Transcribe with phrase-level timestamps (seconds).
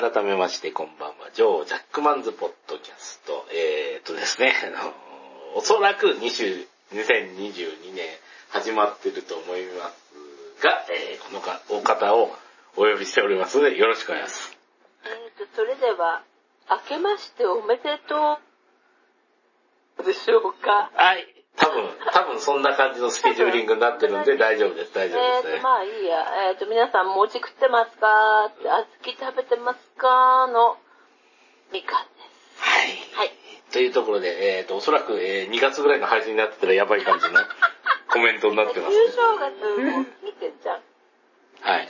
[0.00, 3.44] 改めましてこんばんは、ジョー・ジャックマンズ・ポッドキャスト。
[3.52, 4.94] えー、っとですね、 あの、
[5.56, 8.08] おそらく20 2022年
[8.48, 9.90] 始まってると思いま
[10.56, 12.34] すが、えー、このかお方を
[12.76, 14.58] お呼びしておりますので、よろしくお願いします。
[15.04, 16.22] えーと、それでは、
[16.70, 18.38] 明けましておめでと
[19.98, 20.90] うでしょうか？
[20.94, 21.39] はい。
[21.60, 25.62] 多分、多分そんな感じのスケジューリングになってるんで大丈夫です、大丈夫ですねえーと、。
[25.62, 26.48] まあいいや。
[26.48, 28.46] えーと、皆さん餅食ってますか？
[28.46, 30.46] って、小豆食べてますか？
[30.48, 30.76] の、
[31.72, 32.10] みかんで
[32.56, 32.62] す。
[32.62, 32.88] はい。
[33.14, 33.30] はい。
[33.72, 37.38] というところで、えー、と、おそらく、えー2月ぐらいの配信になってたらやばい感じの
[38.10, 39.12] コメントになってますね旧。
[39.12, 39.52] 正月
[39.92, 40.80] も見てんじゃん。
[41.60, 41.88] はい。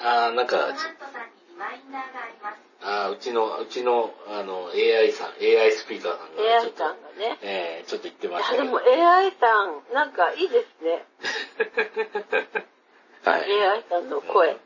[0.00, 2.65] あー、なんか、マントさんにリマインダーがあります。
[2.88, 7.38] あーうちの、うちの、あの、AI さん、AI スピーカーさんが、ち AI ょっとさん、がね。
[7.42, 8.64] えー、ちょっと言ってましたけど。
[8.64, 11.04] でも AI さん、なんかいいですね。
[13.26, 13.52] はい。
[13.52, 14.56] AI さんの声。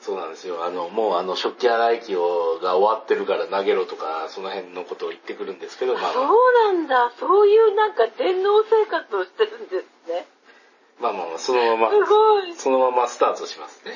[0.00, 0.64] そうなんですよ。
[0.64, 7.12] あの、もうあの、食器洗い機をが終わってるから投げろとか、その辺のことを言ってくるんですけど、まあ、そうなんだ。
[7.20, 10.26] そういうなんか電脳生活をしてるんですね。
[10.98, 12.54] まあまあまあ、そのますま、ごい。
[12.56, 13.92] そのままスタートしますね。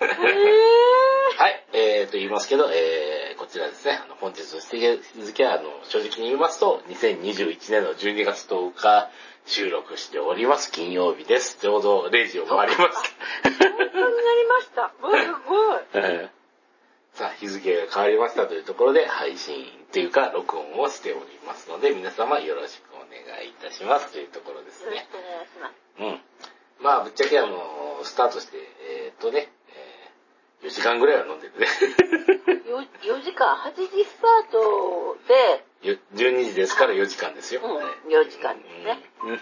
[0.00, 9.10] へはい、えーと言いますけど、えー、こちらですね、あの、本日の日付は、あの、正直に言いますと、2021年の12月10日、
[9.46, 11.58] 収録しております、金曜日です。
[11.58, 13.14] ちょうど0時を回ります。
[13.44, 13.50] ー。
[13.50, 14.82] 本当になりました。
[15.00, 15.78] わすごい。
[15.94, 16.30] え
[17.14, 25.06] ーさあ、日付が変わりましたというところで、配信というか、録音をしておりますので、皆様よろしくお願いいたしますというところですねよろし。
[25.06, 25.74] くお願いします。
[25.98, 26.20] うん。
[26.80, 29.51] まあ、ぶっちゃけあの、スタートして、えーっとね、えー4
[30.72, 31.66] 時間ぐらいは飲んでるね。
[32.68, 37.60] よ4時間、8時スタートで、よ12時ですから4時間ですよ。
[37.62, 39.10] うんはい4時間ですね。
[39.22, 39.32] う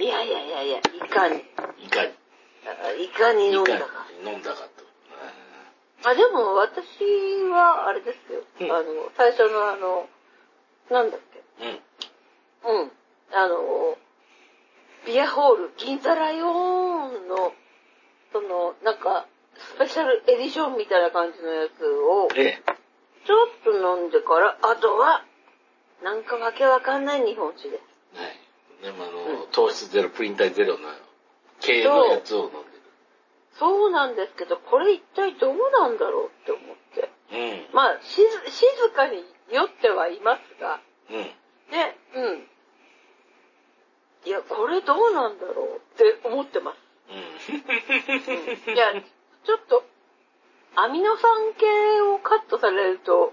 [0.00, 0.02] ん。
[0.02, 1.44] いやいやいやいや、いかに、
[1.78, 3.86] いかに、いかに飲んだいか
[4.24, 4.92] 飲んだかと。
[6.04, 6.84] あ、でも私
[7.50, 8.42] は、あれですよ。
[8.60, 10.08] うんあの、最初のあの、
[10.90, 11.20] なんだっ
[11.60, 11.64] け。
[12.64, 12.80] うん。
[12.80, 12.92] うん。
[13.32, 13.96] あの、
[15.06, 17.52] ビアホール、銀座ライオンの、
[18.32, 19.26] その、なんか、
[19.62, 22.62] スペシャルエディションみたいな感じのやつを、ええ。
[23.24, 25.24] ちょっと飲んでから、あとは、
[26.02, 28.20] なんかわけわかんない日本酒です。
[28.20, 28.84] はい。
[28.84, 30.88] でもあの、うん糖質ゼロ、プリン体ゼロの
[31.60, 32.72] 系のやつを飲んで
[33.58, 37.02] そうなんですけど、これ一体どうなんだろうって思って。
[37.02, 37.08] る。
[37.32, 37.74] うん。
[37.74, 40.80] まあ、しず静かに酔ってはいますが、
[41.10, 41.16] うん。
[41.70, 42.48] ね、うん。
[44.24, 46.78] いや、これどうなんだろうって思ってます。
[47.08, 47.12] う
[48.72, 48.74] ん。
[48.74, 48.94] いや、
[49.44, 49.84] ちょっと、
[50.76, 53.32] アミノ酸系をカットされると、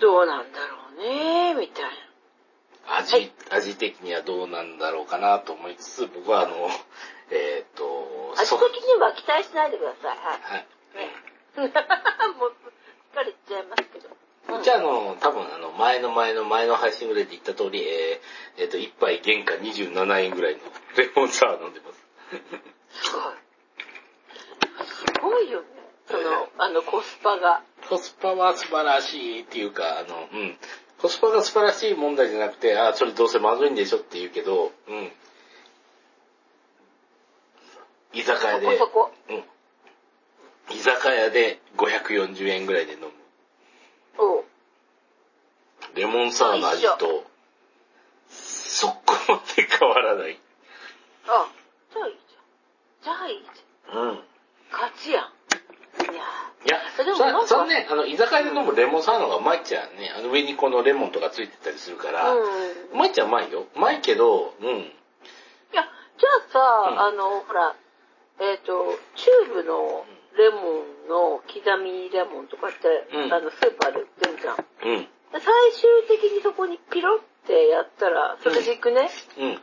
[0.00, 2.96] どうなんだろうね、みたいな。
[2.98, 6.68] 味、はい味的にはどうなんだろうかなと思いつつ、僕はあの、
[7.30, 10.18] えーっと、味そ的には期待しないでください。
[10.18, 10.66] はい。
[10.96, 11.14] はい。
[12.36, 12.54] もう、
[13.14, 14.08] 疲れちゃいますけど。
[14.08, 20.60] うんじゃあ、あの、多分、あの、前の前の前の配信ぐらいで言った通り、えー、えーっと、一杯原価27円ぐらいの
[20.96, 22.06] レモンサワー飲んでます。
[23.08, 23.43] すごい。
[25.38, 25.66] すごいよね。
[26.06, 27.62] その、あの、コスパが。
[27.88, 30.58] コスパは素晴らしいっていうか、あの、うん。
[30.98, 35.12] コスパが素晴らしい問題じゃなくて、あ、それどうせまずいんでしょって言うけど、うん。
[38.12, 39.12] 居酒そ屋で、こそこ。
[39.28, 39.44] うん。
[40.74, 43.06] 居酒屋で540円ぐらいで飲む。
[44.18, 44.44] おう
[45.96, 47.24] レモンサワーの味と、
[48.30, 50.38] そこまで変わらない。
[51.26, 51.48] あ、
[51.92, 53.14] じゃあいいじゃん。
[53.16, 54.08] じゃあいいじうん。
[54.08, 54.24] ゃん。
[54.74, 55.34] 勝ちやん。
[56.12, 56.22] いや
[56.66, 62.38] いや、でもなんかそそのね、あの、居酒屋で飲むレモンサワーの方がうまいっちゃね、あの上にこのレモンとかついてたりするから、う
[62.92, 62.98] うん。
[62.98, 63.66] まいっちゃうまいよ。
[63.74, 64.66] うまいけど、うん。
[64.68, 64.82] い
[65.72, 65.86] や、
[66.18, 67.74] じゃあさ、うんあの、ほら、
[68.40, 70.04] えっ、と、チューブの
[70.36, 74.56] レモンの刻みレモンとかって、うんあの、スーパーで売ってるじゃん。
[74.56, 75.08] でうん。
[75.32, 79.10] 最終的にそこにピロってやったら、それでいくね。
[79.38, 79.58] うん。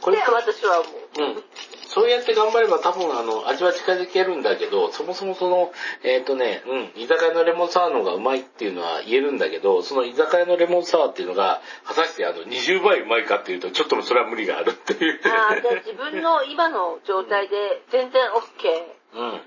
[0.00, 0.84] こで、れ、私はも
[1.18, 1.22] う。
[1.22, 1.44] うん。
[1.88, 5.72] そうやって頑張れば多分あの、味は近づけるんだけど、そもそもその、
[6.04, 15.20] えっ、とね、うん、居酒屋のレモンサワーの方がうまいっていうのは言えるんだけど、その居酒屋のレモンサワーっていうのが、果たしてあの、20倍うまいかっていうと、ちょっとそれは無理があるっていう。
[15.24, 17.56] ああ、じゃあ自分の今の状態で
[17.90, 19.18] 全然 OK。
[19.18, 19.40] うん。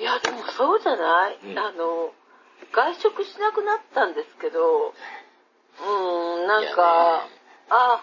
[0.00, 2.12] いや、でもそうじゃない、うんあの、
[2.72, 7.30] 外食しなくなったんですけど、うーん、なんかね、
[7.70, 8.02] あ、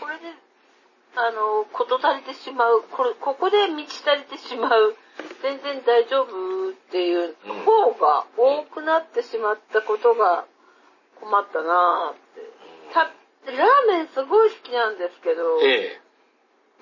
[0.00, 0.45] これで、
[1.16, 4.94] あの、こと足りてしまう、これ、ここで満ち足りてしまう、
[5.42, 7.64] 全然大丈夫っていううん。
[7.64, 10.44] 方が多くなってしまったことが
[11.20, 12.92] 困ったなぁって。
[12.92, 13.00] た、
[13.50, 16.00] ラーメンすごい好きなんですけど、ええ。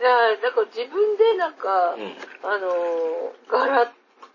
[0.03, 2.17] や、だから自分でなんか、うん。
[2.43, 3.87] あのー、柄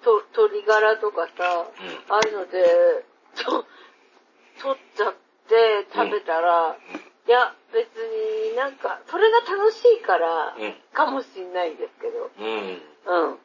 [0.04, 1.68] と、鶏柄とかさ、
[2.10, 3.04] ああいうので、
[3.36, 3.66] と、
[4.62, 5.14] 取っちゃっ
[5.48, 6.78] て食べたら、
[7.30, 7.86] いや、別
[8.50, 10.74] になんか、それが楽しいから、うん。
[10.92, 12.82] かもしんないんですけど、うん。
[13.30, 13.40] うん。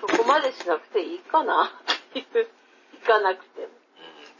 [0.00, 2.48] そこまでしなくていいかなっていう。
[2.98, 3.68] 行かなくても。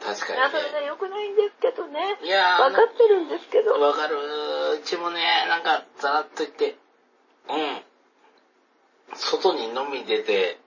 [0.02, 0.68] 確かいや、そにね。
[0.70, 2.18] れが良くないんですけどね。
[2.22, 3.80] いやーわかってるんですけど。
[3.80, 4.16] わかる。
[4.74, 6.76] うちもね、なんか、ざらっと言って、
[7.50, 7.84] うん。
[9.14, 10.58] 外に飲みに出て、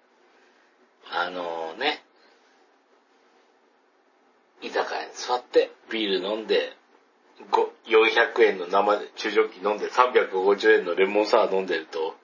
[1.12, 2.02] あのね、
[4.62, 6.78] 居酒屋に座って、ビール飲んで、
[7.50, 12.16] ご400円の生で中ジョッキ飲んで、350円のレモンサワー飲んでると、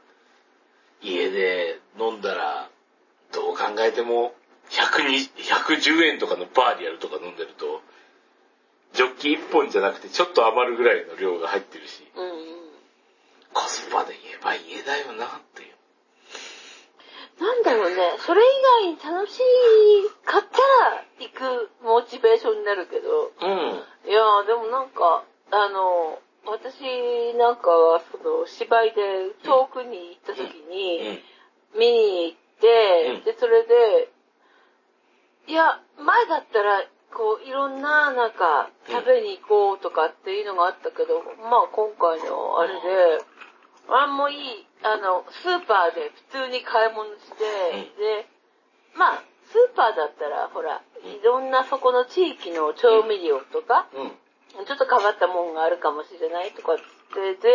[1.02, 2.70] 家で飲んだら、
[3.34, 4.34] どう考えても、
[4.70, 5.30] 120
[5.66, 7.82] 110円とかのバーリアルとか飲んでると、
[8.94, 12.58] ジョッキ1本じゃなくてちょっと余るぐらいの量が入ってるし、うんうん。
[13.54, 15.78] コスパで言えば家だよなっていう。
[17.40, 19.40] なんだろうね、それ以外に楽し
[20.26, 20.58] かった
[20.90, 24.10] ら行くモチベーションになるけど、うん。
[24.10, 29.02] いやーでもなんか、あの、私なんかはその芝居で
[29.44, 31.20] 遠くに行った時うにん。
[31.78, 33.24] 見に行って、うん。
[33.24, 34.10] で、それで、
[35.48, 36.84] いや、前だったら、
[37.14, 43.24] こう、いろんな、なんか、食べに行こうとかっていうのがあったけど、まあ今回のあれで、
[43.90, 47.44] あんもいい、あの、スーパーで普通に買い物して、
[47.98, 48.28] で、
[48.96, 54.12] まあ、スーパーだったら、ほら、いろんなそこの地域の調味料とか、うん。
[54.66, 56.84] ちょっと変わったもんがあるかもしれないとかっつっ
[57.14, 57.50] て、で、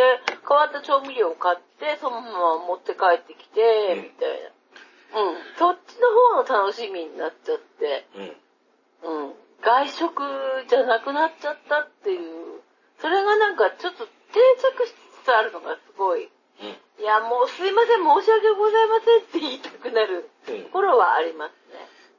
[0.46, 3.60] 変わった調味料を買って、そのまま持って帰ってきて、
[3.96, 4.43] うんみたい
[5.12, 5.20] な。
[5.20, 5.37] うん。
[5.58, 8.06] そっちの方の楽しみになっちゃって、
[9.04, 9.26] うん。
[9.26, 9.34] うん。
[9.62, 10.22] 外食
[10.69, 12.60] じゃなくなっちゃったっていう、
[13.00, 16.25] それがなんかちょっと定着しつつあるのがすごい。
[16.25, 17.02] うん。
[17.02, 21.62] いや、もうすいません、申し訳ございませんって言いたくなるうんところはありますね。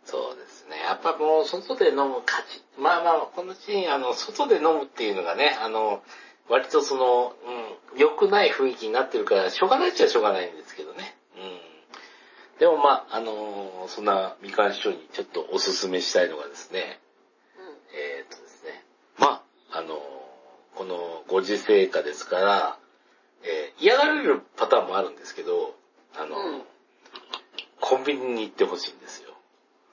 [0.05, 0.79] そうですね。
[0.79, 2.61] やっぱもう外で飲む価値。
[2.77, 6.03] まあまあ、このシーン、あの、外で飲むっていうのがね、あの、
[6.49, 7.35] 割とその、
[7.93, 11.15] うん、良くない雰囲気になってるから、しょうがないっちゃしょうがないんですけどね。
[11.37, 12.59] うん。
[12.59, 16.99] でもまあ、あのそんなみかん師匠にちょっとおすすめしたいのがですね、
[17.93, 18.83] えー、っとですね、
[19.17, 19.99] まあ、あの
[20.75, 22.77] このご時世下ですから、
[23.43, 25.75] えー嫌がられるパターンもあるんですけど、
[26.15, 26.61] あの、うん
[27.85, 29.32] コンビニに行ってほしいんですよ。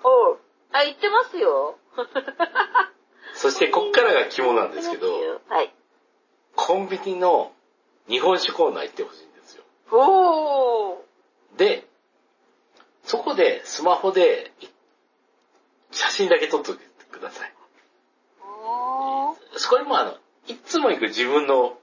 [0.02, 0.38] おう。
[0.72, 1.78] あ、言ってますよ。
[3.34, 5.12] そしてこっからが肝なんですけど、
[5.48, 5.72] はい。
[6.56, 7.52] コンビニの
[8.08, 9.64] 日本酒コーナー行ってほしいんですよ。
[9.92, 10.98] おー。
[11.56, 11.86] で、
[13.04, 14.66] そこでスマホでい
[15.90, 17.52] 写真だけ撮っといてください。
[18.42, 19.36] おー。
[19.56, 20.16] それもあの、
[20.46, 21.78] いつも行く自分の、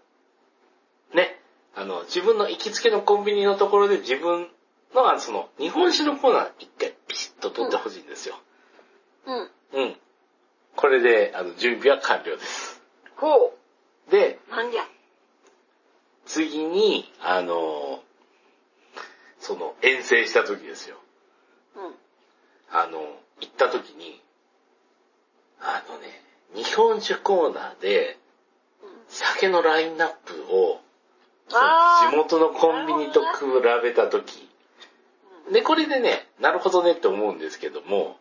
[1.14, 1.40] ね、
[1.75, 4.50] あの、自分の行きつけのコンビニのところで自分
[4.94, 6.87] の、その、日本酒のコーナー一回ピ
[7.18, 8.36] シッと撮ってほしいんですよ。
[9.25, 9.50] うん。
[9.74, 9.98] うん。
[10.75, 12.81] これで、あの、準備は完了です。
[13.16, 13.54] ほ
[14.10, 14.52] で、う。
[14.52, 14.84] なんじゃ。
[16.25, 18.04] 次に、あの、
[19.40, 20.98] その、遠征した時ですよ。
[21.75, 21.96] うん。
[22.72, 23.00] あの、
[23.40, 24.22] 行った時に、
[25.60, 26.22] あのね、
[26.54, 28.18] 日本酒コーナーで、
[29.08, 30.81] 酒のラインナップを、
[31.50, 33.28] 地元のコンビニと比
[33.81, 34.47] べた時、
[35.52, 38.18] で、これでね、なるほどねって思うんですけども、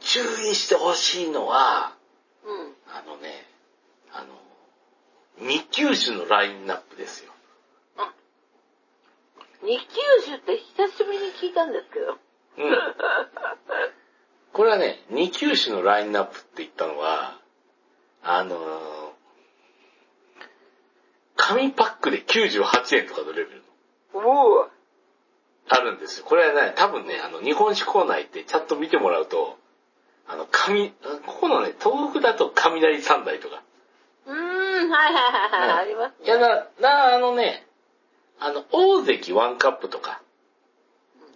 [0.00, 1.94] 注意してほしいのは、
[2.44, 2.74] うん。
[2.92, 3.46] あのね、
[4.12, 7.32] あの、二級酒のラインナップですよ。
[9.62, 9.84] 二級
[10.24, 12.12] 酒って久しぶりに聞いたんですけど。
[12.12, 12.78] うん。
[14.52, 17.38] これはね、二級酒のラインナップって言ったのは、
[18.22, 19.16] あのー
[21.36, 23.62] 紙パックで98円とかのレベル
[24.14, 24.75] のおー。
[25.68, 26.26] あるんですよ。
[26.26, 29.58] これはね、多分ね、あの、日本酒コーナー行ってちゃんと見てもらうと、
[30.28, 30.90] あの、紙、
[31.26, 33.62] ここのね、東北だと雷三台とか。
[34.26, 37.66] うーん、はいはいはいはい、ありますいや、な、な、あのね、
[38.38, 40.20] あの、大関ワンカップとか、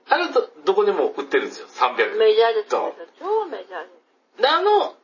[0.09, 1.69] あれと、どこでも売ってるんですよ。
[1.69, 2.19] 300円。
[2.19, 2.95] メジャーですそうね。
[3.19, 3.89] 超メジャーで
[4.37, 4.43] す。
[4.43, 4.97] で、あの、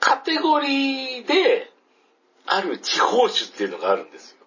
[0.00, 1.70] カテゴリーで、
[2.46, 4.38] ある地方酒っていうのがあるんですよ。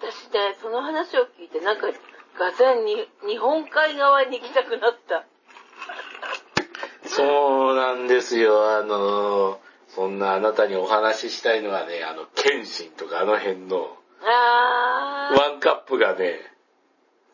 [0.00, 1.86] 私ね、その話を聞いて、なんか、
[2.38, 5.24] がぜんに日本海側に行きたくなった。
[7.04, 8.76] そうなんですよ。
[8.78, 15.38] あの、そんなあなたにお話ししたいのはね、あの、謙信とかあの辺のあー。
[15.38, 16.40] ワンカップがね、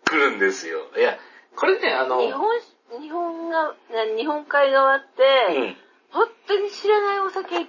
[0.04, 0.78] 来るんですよ。
[0.96, 1.18] いや、
[1.56, 2.48] これね、あの、日本
[2.90, 5.76] 酒、日本が、な日本海側って、うん。
[6.10, 7.66] 本当に知らないお酒いっ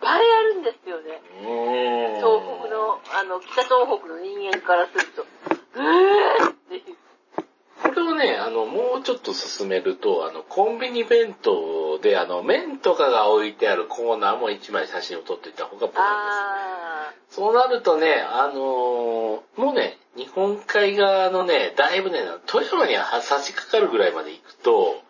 [0.00, 1.20] ぱいあるんですよね。
[1.42, 2.16] うーん。
[2.16, 6.45] 東北の、あの、北東北の人間からすると、うーっていう。
[7.82, 15.96] これをね、あの、もうちょっと進めると、あの、コンビニ弁当で、あの、麺とかが置いてあるコーナーも一枚写真を撮っていた方が無難です。
[15.98, 25.02] あそうなるとね、あのーもうね、日本海側のね、だいぶね、富山には差し掛かるぐらいまで行くと、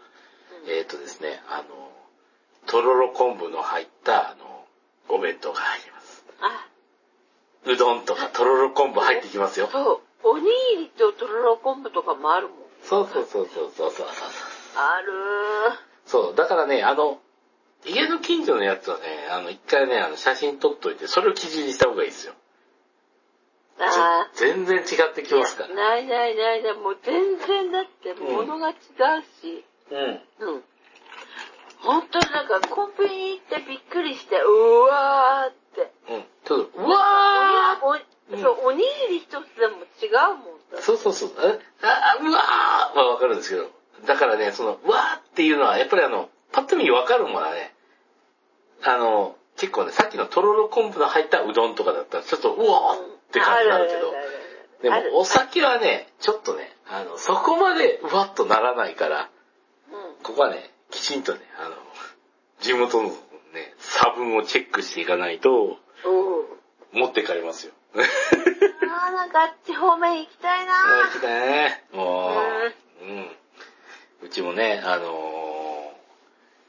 [0.68, 1.64] えっ、とですね、あの、
[2.66, 4.64] とろろ昆布の入った、あの、
[5.08, 6.24] お弁当が入ります。
[7.66, 9.68] うどんとかとろろ昆布入ってきますよ。
[10.24, 10.44] おに
[10.76, 12.56] ぎりととろろ昆布とかもあるもん。
[12.82, 14.06] そうそうそうそうそうそう。
[14.76, 15.12] ある
[16.04, 17.18] そう、だからね、あの、
[17.84, 22.34] 家の近所のやつはね、あの、一回ね、あの、写真撮っといて、それを基準にした方がいいですよ。
[23.78, 23.84] ー。
[23.84, 25.74] あぜ全然違ってきますから。
[25.74, 26.74] ないないないない。
[26.74, 28.76] もう全然だって物が違う
[29.40, 29.64] し。
[29.90, 30.20] うん。
[30.54, 30.64] うん。
[31.82, 35.92] 本当になんかコンビニ行ってびっくりして、うわーって。
[36.12, 36.24] うん。
[36.44, 38.78] ちょっと、うわおうんそう、おに
[39.08, 41.30] ぎり一つでも違うもんそうそうそう。
[41.82, 43.70] あ、あうわーはわかるんですけど。
[44.06, 47.74] だからね、その、うわーっていうのは、やっぱりあの、パッと見わかるものはね、
[48.82, 52.98] あの、結構ね、さっきのとろろ昆布の入ったうどんとかだったら、ちょっと、うわーっ
[53.32, 54.12] て感じになるけど、
[54.82, 59.30] でも、お酒はね、ちょっとね、あの、そこまでうわっとならないから、
[59.90, 60.22] うん。
[60.22, 61.76] ここはね、きちんとね、あの、
[62.60, 63.14] 地元のね、
[63.78, 65.78] 差分をチェックしていかないと、
[66.92, 67.00] うん。
[67.00, 67.72] 持って帰りますよ。
[68.02, 70.72] あーなんかあっち方面行きたいな
[71.04, 71.84] あ来たね。
[71.92, 72.32] も
[73.02, 73.30] う、うん。
[74.22, 75.56] うちもね、あのー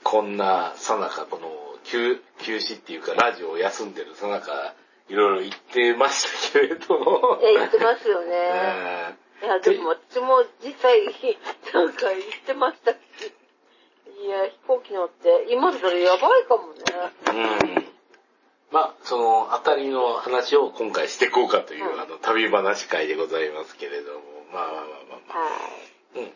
[0.10, 1.50] こんなさなか、この、
[1.84, 4.74] 休、休止っていうか、ラジオを休んでるさなか、
[5.10, 7.40] いろいろ言ってましたけれども。
[7.44, 8.30] え、言ってますよね。
[8.30, 11.04] ね いや、でも私も実際、
[11.74, 12.98] なんか言ってましたし。
[14.24, 16.84] いや、飛行機乗って、今だったらやばいかもね。
[17.26, 17.32] う
[17.80, 17.97] ん。
[18.72, 24.20] まあ、そのあたりの話を今回していこうかという、うんあの、旅話会でございますけれども、
[24.54, 25.40] まあまあまあまあまあ。
[25.40, 25.50] は
[26.16, 26.32] うん。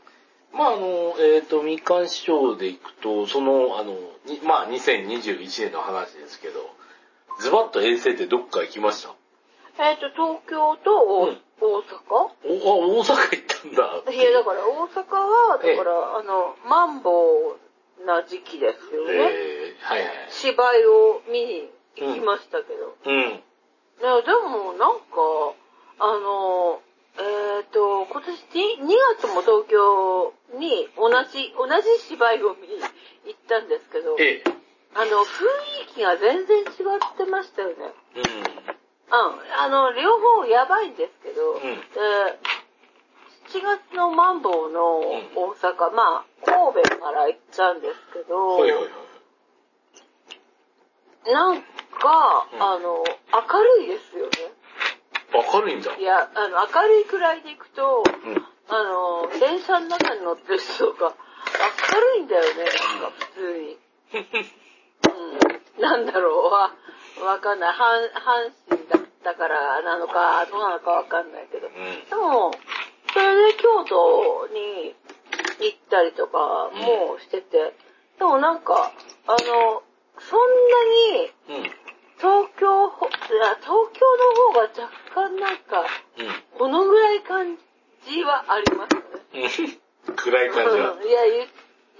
[0.57, 3.93] まああの、えっ、と、みかん市長でいくと、その、あの、
[4.25, 6.69] にまあ2021年の話ですけど、
[7.39, 9.05] ズバッと遠征ってどっか行きまし
[9.77, 9.89] た？
[9.89, 9.91] い。
[9.91, 11.81] えっ、と、東京と大,、うんお、あ、
[12.41, 14.11] 大阪行ったんだ。
[14.11, 17.55] いや、だから大阪は、だええから、あの、マンボ
[18.01, 19.13] ウな時期ですよね。
[19.13, 20.09] えー、はいはい。
[20.29, 22.95] 芝居を見に行きましたけど。
[23.05, 23.43] うん。
[23.99, 25.55] でも、なんか、
[25.99, 26.81] あの、
[27.17, 34.43] えっ、と、今年に2月も東京に同じ、同じ芝居を見に行ったんですけど、ええ。
[34.95, 35.45] あの、雰
[35.91, 37.75] 囲気が全然違ってましたよね。
[38.15, 38.21] うん。
[38.23, 41.69] うん、あの、両方やばいんですけど、んで
[43.51, 44.99] 7月のマンボウの
[45.35, 48.91] 大阪、まあ、神戸から行ったんですけど、はいはいはい。
[51.25, 54.31] なんか、うんあの、明るいですよね。
[55.33, 55.95] 明るいんだ。
[55.95, 58.45] いや、あの、明るいくらいで行くと、うん。
[58.67, 61.13] あの、電車の中に乗ってる人が
[61.93, 63.77] 明るいんだよね、なんか普通に。
[65.77, 65.81] うん。
[65.81, 66.73] なんだろう、わ、
[67.25, 67.75] わかんない。
[67.75, 71.67] 阪阪神だったからなのか、どうなのかわかんないけど。
[71.67, 71.73] うん。
[72.09, 72.51] でも、
[73.13, 74.95] それで京都に
[75.59, 77.73] 行ったりとかもしてて、
[78.17, 78.91] でもなんか、
[79.27, 79.83] あの、
[80.19, 80.39] そん
[81.49, 81.71] なにうん。
[82.21, 85.85] 東京東京の方が若干なんか、
[86.57, 87.57] このぐらい感
[88.07, 89.01] じはありますね。
[89.33, 90.13] うん。
[90.15, 90.91] 暗い感じは。
[90.91, 91.47] うんいや、言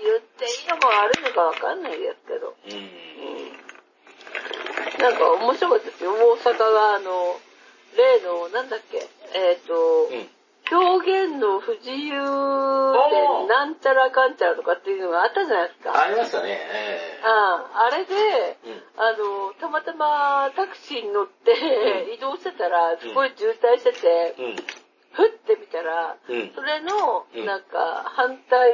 [0.01, 2.55] 言っていいのか悪いのかわかんないですけど。
[2.65, 3.11] うん。
[4.99, 6.11] なんか面白かったですよ。
[6.13, 7.39] 大阪があの、
[7.97, 9.73] 例の、なんだっけ、えっ、と、
[10.05, 10.29] うん。
[10.71, 16.01] 表現の不自由でなんちゃらかんちゃらとかっていうのがあったじゃないですか。
[16.01, 16.49] ありましたね。
[16.49, 18.13] ええああれで、
[18.65, 24.55] うんあの、たまたまタクシーに乗ってうん移動してたら、すごい渋滞してて、うん。
[25.13, 28.71] ふって見たら、うんそれの、うんなんか、反対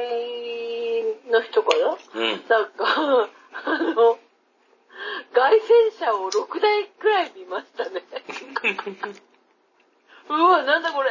[1.32, 1.98] の人かな？
[2.14, 2.30] うん。
[2.48, 3.28] なんか、
[3.64, 4.18] あの、
[5.34, 5.60] 外旋
[5.98, 8.02] 車を6台くらい見ましたね。
[10.30, 11.10] うわ、なんだこれ。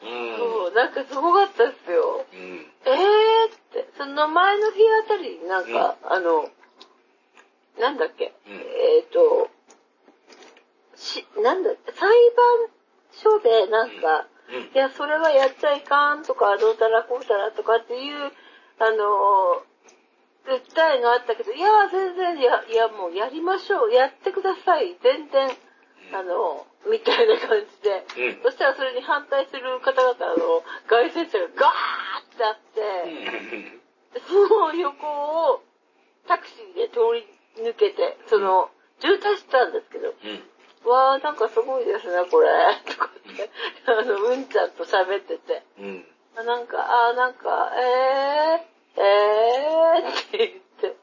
[0.00, 2.24] そう、なんかすごかったっすよ。
[2.32, 2.66] うん。
[2.84, 6.48] えーって、その前の日あたりになんか、あの、
[7.78, 8.52] なんだっけ、うん。
[8.54, 9.50] えっ、と、
[10.96, 12.68] し、なんだ、裁判
[13.12, 14.62] 所でなんか、うん。
[14.62, 18.32] いや、それはやっちゃいかんとか、どうたらこうたらとかっていう、
[18.78, 19.62] あの、
[20.46, 25.50] 訴えがあったけど、いや、全然、いや、いや、もうやりましょう、やってください、全然、
[26.14, 35.06] あの、みたいな感じで、うんそしたらそれに反対する方々の外旋車がガーってあって、その横
[35.54, 35.62] を
[36.26, 37.26] タクシーで通り
[37.64, 38.70] 抜けて、その、
[39.00, 40.90] 渋滞してたんですけど、うん。
[40.90, 42.48] わー、なんかすごいですね、これ。
[42.86, 43.50] とかって、
[43.86, 45.62] あの、うんちゃんと喋ってて。
[45.78, 46.04] うん。
[46.36, 46.76] あなんか、
[47.08, 50.50] あー、なんか、えー、えーって言っ
[50.92, 50.96] て、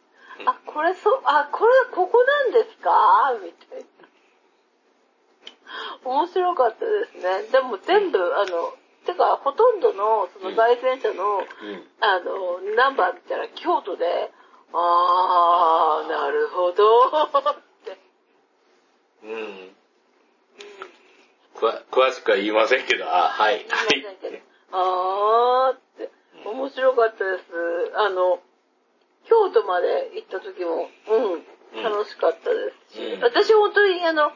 [0.46, 3.34] あ、これそう、あ、これここなんですか？
[3.44, 3.86] みたいな。
[6.04, 7.50] 面白かったですね。
[7.52, 8.74] でも全部、あの、
[9.06, 11.44] てか、ほとんどの、その在線車の、うん。
[12.00, 14.32] あの、ナンバー見たら京都で、
[14.74, 17.98] あー、なるほど、って。
[19.24, 19.76] うん。
[21.92, 23.60] 詳しくは言いませんけど、あ、はい。
[23.60, 23.78] 言いま
[24.12, 26.12] せんけど、あーって、
[26.44, 27.44] 面白かったです。
[27.96, 28.40] あの、
[29.26, 34.32] 京都まで行った時も、うん、楽しかったですし、うん私本当にあの、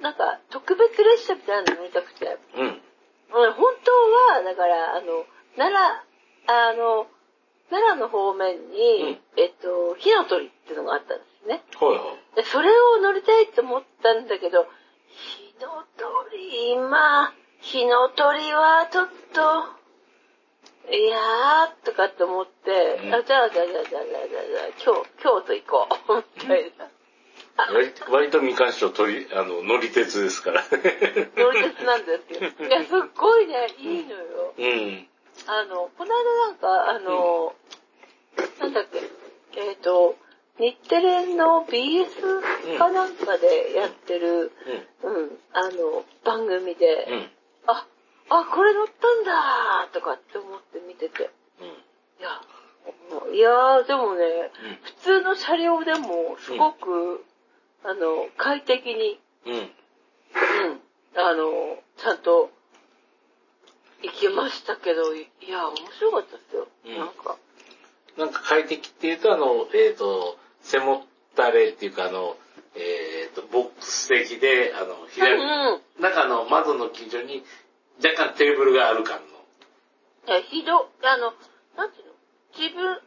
[0.00, 2.66] なんか特別列車みたいなの乗りたくて、うん。
[2.66, 5.26] うん本当は、だから、あの、
[5.56, 7.06] 奈良、あの、
[7.70, 11.62] 奈良の方面に、えっと、火の鳥っていうのがあったんですね。
[11.80, 12.36] はいはい。
[12.36, 14.66] でそれを乗りたいと思ったんだけど、
[15.08, 19.76] 火の鳥、今、火の鳥はちょっと、
[20.92, 26.86] いやー、とかって思って、うんあ、じゃあ、じゃあ、じゃあ、じゃあ、じゃあ、じゃあ、じゃあ京、京都行こう、みたいな。
[27.72, 30.64] 割と割とみかん師匠取り、あの、乗り鉄ですから。
[31.36, 32.68] 乗り鉄なんですよ。
[32.68, 34.54] いや、すっごいね、いいのよ。
[34.58, 35.08] うん。
[35.46, 37.54] あの、この間なんか、あの、
[38.60, 38.84] なんだっ
[39.52, 40.16] け、えっ、と、
[40.58, 44.52] 日テレの BS かなんかでやってる、
[45.02, 47.14] うん、あの、番組で、うん。
[47.14, 47.30] うん。
[47.66, 47.86] あ、
[48.30, 51.30] あ、これ乗ったんだーとかって思って見てて。
[52.18, 52.40] いや、
[53.10, 54.24] もういやー、でもね、
[54.82, 57.24] 普通の車両でもすごく、
[57.88, 59.52] あの、快適に、うん。
[59.52, 59.60] うん。
[59.60, 59.70] うん、
[61.14, 62.50] あの、ちゃんと
[64.02, 66.66] 行きましたけど、いや、面白かったですよ。
[66.86, 67.36] うんなんか。
[68.16, 71.04] なんか快適っていうと、あの、えっ、と、背も
[71.36, 72.36] たれっていうか、あの、
[72.74, 76.02] えっ、と、ボックス的で、あの、うん左、うん。
[76.02, 77.44] 中の窓の近所に
[78.02, 80.34] 若干テーブルがある感の。
[80.34, 81.34] え、ひど、あの、
[81.76, 82.12] なんていうの？
[82.58, 83.00] 自分、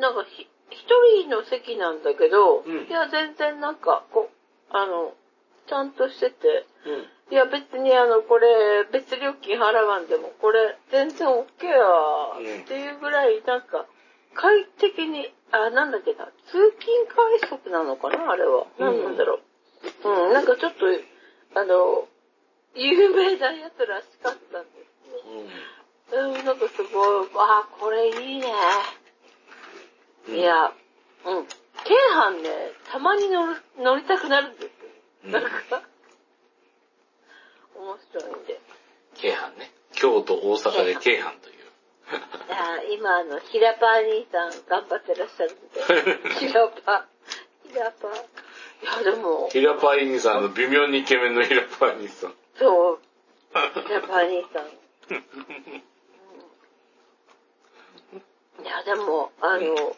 [0.00, 0.90] なんかひ、一
[1.22, 5.14] 人の席なんだけど、うんいや、全然なんか、こう、あの、
[5.66, 7.32] ちゃんとしてて、うん。
[7.32, 11.78] いや、別にあの、これ、別料金払わんでも、これ、全然 OK や、
[12.38, 13.86] うんっていうぐらい、なんか、
[14.34, 18.66] 快適に、あ、なんだっけな、通勤快速なのかなあれは。
[18.78, 19.40] うんなんなんだろ
[20.04, 20.08] う。
[20.08, 20.86] うん、なんかちょっと、
[21.54, 22.08] あの、
[22.74, 24.84] 有名なやつらしかったんです
[25.30, 25.64] ね。
[26.12, 28.52] うん、なんかすごい、あ、これいいね。
[30.28, 30.72] うんいや、
[31.26, 31.46] うん。
[31.46, 34.70] 京阪ね、たまに乗る乗りたくなるんですよ。
[35.24, 35.50] うんなんか、
[37.76, 38.60] 面白いんで。
[39.16, 39.70] 京阪ね。
[39.92, 41.54] 京都、大阪で京阪という。
[41.56, 46.36] いや今、あの、ひらぱー兄さん頑張ってらっしゃるんで。
[46.46, 47.06] ひらぱ、
[47.66, 48.08] ひらぱ。
[48.12, 52.34] いや、でも、ヒラパイニさんの微妙にイケメンのヒラパイニさん。
[52.58, 52.98] そう、
[53.86, 54.60] ひらぱー兄さ
[58.60, 58.62] ん。
[58.62, 59.96] いや、でも、あの、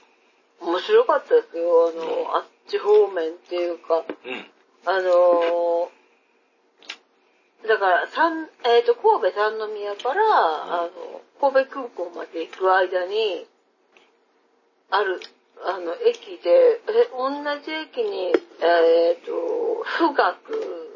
[0.61, 1.89] 面白かったですよ。
[1.89, 4.51] あの、あっち方面っていうか、うん。
[4.87, 5.97] あのー
[7.67, 13.47] だから、三、えっ、と、神戸三宮から、あの、神戸空港まで行く間に、
[14.91, 15.21] ある、
[15.65, 17.33] あの、駅で、え、同
[17.65, 20.87] じ駅に、えっ、と、富岳、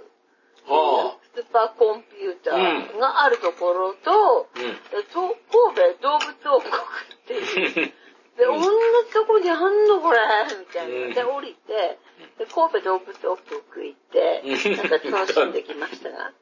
[0.69, 4.59] あスーパーコンピューターがあるところと、あ。
[4.59, 4.75] うん。
[4.91, 7.93] でと神戸動物王国っていう、
[8.41, 10.19] で、同じとこにあんのこれ
[10.59, 11.15] みたいな。
[11.15, 11.99] で、降りて、
[12.39, 14.43] で、神戸動物王国行って、
[14.77, 16.33] なんか楽しんできましたが。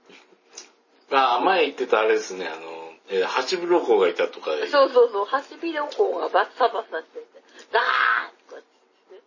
[1.10, 4.68] あ、前言ってたあれですね、あの、えー、ハシブロコウがいたとかで。
[4.68, 7.26] そうそうそう、ハシビロコウがバッサバサしてて、
[7.72, 8.64] ガーッとかっ
[9.08, 9.20] てね。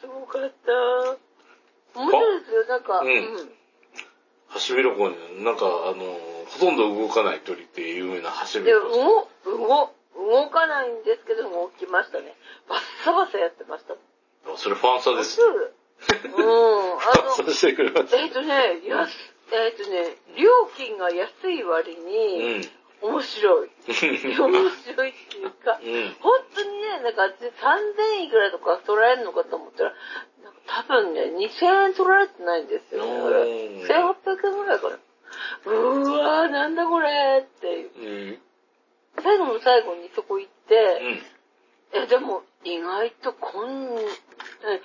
[0.00, 1.98] すごかった。
[1.98, 3.52] 面白いですよ、なんか、うん
[4.46, 6.04] ハシビロコウに、なんか、あの、
[6.46, 9.58] ほとんど動かない鳥って有名なハシビで、ロコウ。
[9.58, 9.90] 動、動、
[10.24, 12.34] 動かないんですけども、起きましたね。
[12.68, 13.94] バッサバサやってました。
[13.94, 15.40] あそれファンサです。
[15.40, 15.52] うん。
[15.52, 18.16] あのファンサ、してくれます。
[18.16, 19.12] えっ、とね、やす、
[19.52, 22.64] えっ、とね、料金が安い割うに、ん。
[23.02, 23.70] 面白い。
[24.40, 26.16] 面白いっていうか、うん。
[26.20, 29.92] 本当にね、なんか3000いくらとか取られるのかと思ったら、
[30.66, 33.20] 多分ね、2000円取られてないんですよね。
[33.20, 34.98] おこれー1800円ぐらいかな。
[35.66, 37.90] うーわー、なんだこれっていう。
[37.96, 38.00] う
[38.32, 38.38] ん。
[39.22, 40.74] 最後の最後にそこ行って、
[41.94, 42.02] うん。
[42.02, 44.80] え、でも、意外と混ん、え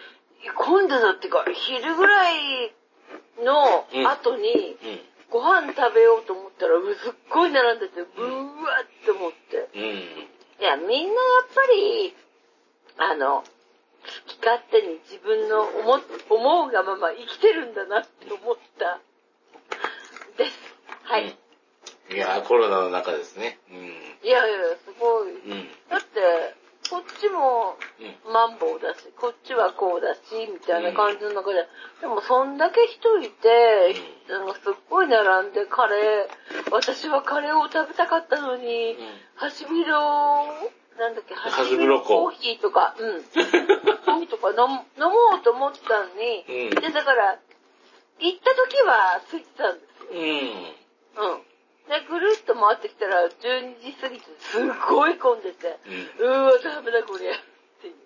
[0.55, 2.73] 混んでたっていうか、昼ぐらい
[3.43, 4.99] の後に、うん。
[5.31, 9.69] ご飯食べようと思ったら、うすっごい並んでて、うーわって思って。
[9.75, 9.81] うん。
[9.81, 12.15] いや、みんなやっぱり、
[12.97, 13.43] あの、好
[14.27, 18.99] き勝手に自分の思思うがまま生きてるんだなって思った。
[20.37, 20.57] です。
[21.03, 21.37] はい。
[22.11, 23.59] いやー、コロナの中ですね。
[23.69, 23.77] うん。
[23.77, 25.33] いやいや、すごい。
[25.33, 25.67] うん。
[25.89, 26.55] だって、
[26.89, 28.33] こっちもうん。
[28.33, 30.19] マンボウだし、こっちはこうだし、
[30.51, 31.67] みたいな感じの中で、
[32.01, 33.93] でもそんだけ人いて、
[34.27, 38.97] なんかすっごい並んでカレー、私はカレーを食べたかったのに、
[39.35, 40.47] ハシビロ、
[40.97, 43.23] なんだっけ、ハシビロココーヒーとか、うん。
[43.23, 44.85] コーヒーとか飲も
[45.39, 47.37] うと思ってたのに、うんで、だから、
[48.19, 50.21] 行った時は空いてたんですよ。
[51.19, 51.33] うん。
[51.33, 51.48] うん。
[51.89, 55.79] で、ぐるっと回ってきたら、12時過ぎて、すっごい混んでて、
[56.21, 56.29] うん。
[56.29, 57.33] うーわ、ダメだこりゃ。
[57.33, 57.35] っ
[57.81, 57.97] ていう。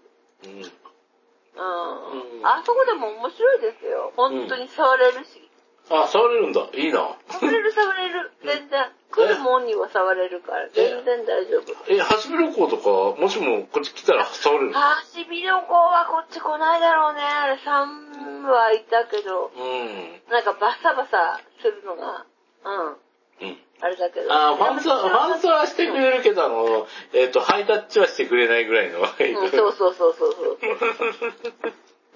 [0.47, 0.63] うん。
[0.63, 2.39] うん。
[2.39, 4.11] うんあそこでも面白いですよ。
[4.15, 5.49] 本当に触れるし。
[5.89, 6.67] あ、触れるんだ。
[6.73, 7.15] いいな。
[7.29, 8.31] 触れる触れる。
[8.43, 8.91] 全然。
[9.11, 11.75] 来るもんには触れるから、全然大丈夫。
[11.87, 17.21] え、ハシビロコウとか、もしもこっち来たら触れるハシビロコウはこっち来ないだろうね。
[17.21, 20.21] あれ3はいたけど、うん。
[20.31, 22.25] なんかバサバサするのが、
[22.65, 23.47] うん。
[23.47, 23.57] うん。
[23.83, 24.31] あれだけど。
[24.31, 25.99] あーファンサ、ファンサはしてくる。
[25.99, 29.01] れるけど、あの、えっ、と、ハイタッチはしてくれないぐらいの。
[29.01, 29.07] うん、
[29.51, 30.57] そうそうそうそうそう。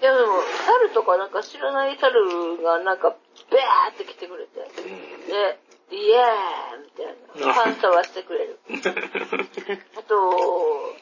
[0.02, 3.14] やでも、猿とかなんか知らない猿がなんか、
[3.50, 4.60] ベーって来てくれて。
[4.60, 5.58] で、
[5.90, 6.24] イエー
[6.76, 7.52] イみたいな。
[7.52, 8.58] ファンサはしてくれる。
[9.98, 10.96] あと、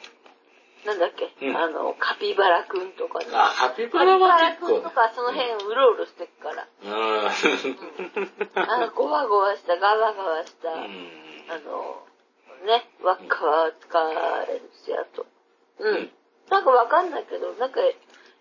[0.87, 3.25] なんだっけ、うんあの、カピバラくんとかね。
[3.33, 4.89] あ、カピカバラはピバラくんと。
[4.89, 6.63] かその辺うろうろしてっから。
[6.63, 7.27] うん。
[8.55, 10.87] あの、ゴワゴワした、ガワガワした、うん
[11.51, 12.07] あの、
[12.65, 13.99] ね、輪っかは使
[14.49, 15.25] えるし、あと。
[15.79, 15.95] うん。
[15.95, 16.11] うん
[16.49, 17.81] なんかわかんないけど、なんか、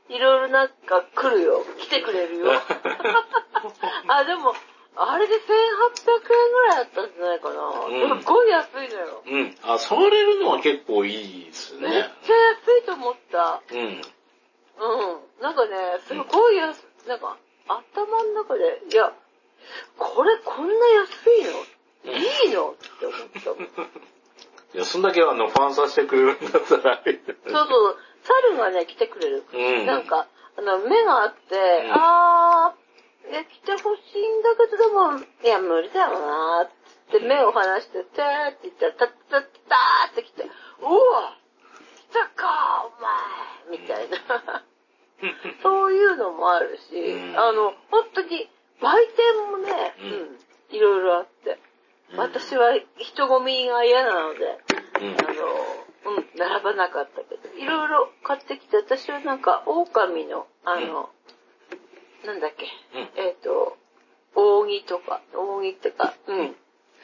[0.08, 1.64] いろいろなんか来るよ。
[1.80, 2.52] 来てくれるよ。
[4.06, 4.54] あ、でも、
[4.98, 7.62] あれで1800円ぐらいだったんじゃないかな。
[8.12, 9.22] うんすっごい安いのよ。
[9.26, 9.54] うん。
[9.62, 12.10] あ、触れるのは結構いいですめっね。
[12.24, 13.62] ちゃ安いと思った。
[13.72, 13.78] うん。
[13.78, 14.00] うん。
[15.42, 17.08] なんかね、すごい安い。
[17.08, 17.36] なんか、
[17.68, 19.12] 頭の中で、いや、
[19.98, 22.12] これこんな安いの？
[22.18, 22.70] いいの？
[22.70, 23.18] って思っ
[23.56, 23.80] た。
[24.74, 29.44] いや、そんだけあの、ファンサしてくれるんだったら、そうそう、猿がね、来てくれる。
[29.52, 32.85] うんなんか、あの、目があって、んあー、
[33.28, 36.70] いや、来てほしいんだけど、でも、いや、無理だよなーっ
[37.10, 41.36] て目を離して、てーって言ったら、たったったーって来て、うわ
[41.96, 44.64] 来たかお前みたいな。
[45.62, 47.38] そういうのもあるし、うん。
[47.38, 48.48] あの、本当に、
[48.80, 51.58] 売店もね、ううんん、いろいろあって、
[52.16, 54.58] 私は人混みが嫌なので、
[55.00, 55.16] うん。
[55.18, 61.10] あの、うん、並ばなかったけど、いろいろ買ってきて、私はなんか、狼の、あの、
[62.26, 63.76] なんだっけ、うんえっ、と、
[64.34, 66.56] 扇とか、扇ってか、うん、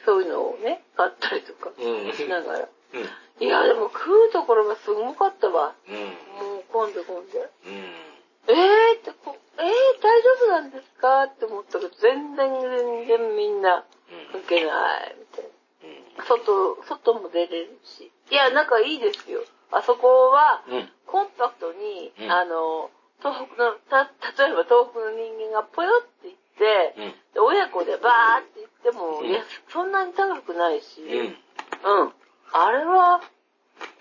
[0.05, 2.13] そういうのをね、買ったりとかうん。
[2.13, 2.59] しながら。
[2.59, 3.43] うん。
[3.43, 5.73] いや、でも食うところがすごかったわ。
[5.87, 5.95] うん。
[5.95, 7.39] もう混んで混んで。
[7.39, 7.73] うん。
[8.45, 11.23] えーってこ、えー、大丈夫なんですか？
[11.23, 13.85] って思ったけど、全然全然みんな
[14.31, 16.25] 関係ない、みたいな。
[16.25, 18.11] 外、外も出れるし。
[18.29, 19.41] いや、なんかいいですよ。
[19.71, 20.89] あそこは、うん。
[21.07, 22.91] コンパクトに、うんあの、
[23.23, 24.03] 東北の、た、
[24.43, 27.13] 例えば東北の人間がぽよって行って、うん。
[27.33, 31.19] で親子でバーって行っても、うんいや、そんなに高くないし、うん。
[31.19, 32.13] うん。
[32.51, 33.21] あれは、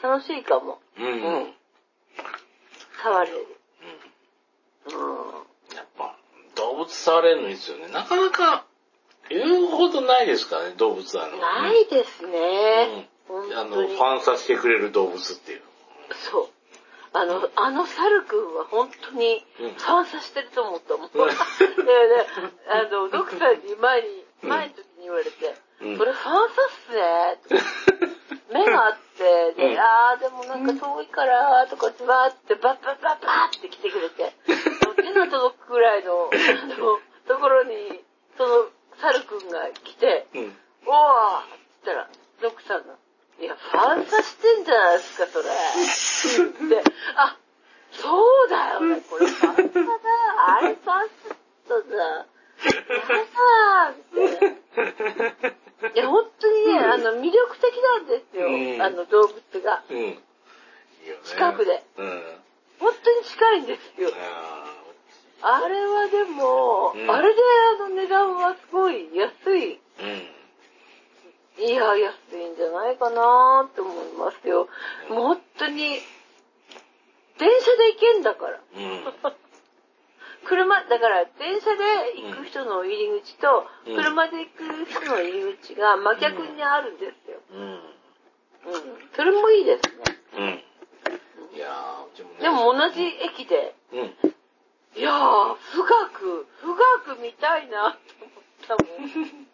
[0.03, 0.81] 楽しいかも。
[0.99, 1.05] うん。
[1.05, 1.55] ううんん。
[3.01, 3.47] 触れる。
[4.87, 5.77] うん。
[5.77, 6.17] やっぱ、
[6.57, 7.89] 動物触れるのいいですよね。
[7.89, 8.67] なかなか、
[9.31, 11.37] 言うほどないですからね、動物あの。
[11.37, 13.09] ないですね。
[13.29, 13.99] 本あの、フ。
[13.99, 15.63] ァンサしてくれる動物っていう。
[16.31, 16.49] そう。
[17.15, 19.75] あの、あの猿くんは本当にうん。
[19.75, 21.07] ファンサしてると思ったもん。
[21.07, 21.13] うん。
[21.13, 22.27] でね、
[22.69, 24.49] あの、ドクターに前に、うん。
[24.49, 29.79] 前の時に言われて、うんこれファンサっすねと 目があって、で、うん。
[29.81, 34.33] あーでもなんか遠いから、とかってバーってバッバッバッバーって来てくれて、
[34.97, 38.03] 手が届くくらいの、 あの、ところに、
[38.39, 38.69] その
[39.01, 40.59] 猿くんが来て、うん。
[40.87, 41.49] おーって
[41.85, 42.09] 言ったら、
[42.41, 42.95] ドクさんが、
[43.41, 45.45] いや、ファンサしてんじゃないですか、それ。
[46.69, 46.83] で、
[47.17, 47.37] あ、
[47.93, 50.57] そうだよね、これファンサだ。
[50.57, 51.09] あれファン
[51.69, 52.27] サだ。
[52.63, 55.49] やだーみた
[55.95, 58.47] いや、本当にね、あの、魅力的なんですよ。
[58.47, 59.83] うんあの、動物が。
[59.91, 59.97] うん。
[59.99, 61.21] いいよね。
[61.25, 61.83] 近くで。
[61.97, 62.23] うん。
[62.79, 64.11] 本当に近いんですよ。
[65.45, 67.41] ああれはでも、うんあれで
[67.81, 69.81] あの値段はすごい安い。
[69.99, 70.42] ーうん。
[71.59, 74.69] いや、安いんじゃないかなって思いますよ。
[75.11, 76.01] もう本当に、
[77.39, 78.61] 電車で行けんだから。
[78.75, 79.05] うん。
[80.45, 87.39] 車、だから電車で行く人の入り口と、うん車で行く人の入り口が真逆にあるんですよ。
[87.53, 87.61] うん。
[87.61, 87.81] うん。
[89.15, 89.83] それもいいです
[90.39, 90.63] ね。
[91.53, 91.57] うん。
[91.57, 94.33] いやー、でも同じ駅で、うん。
[94.95, 96.75] いやー、富岳、富
[97.07, 99.47] 岳見たいなと思ったもん。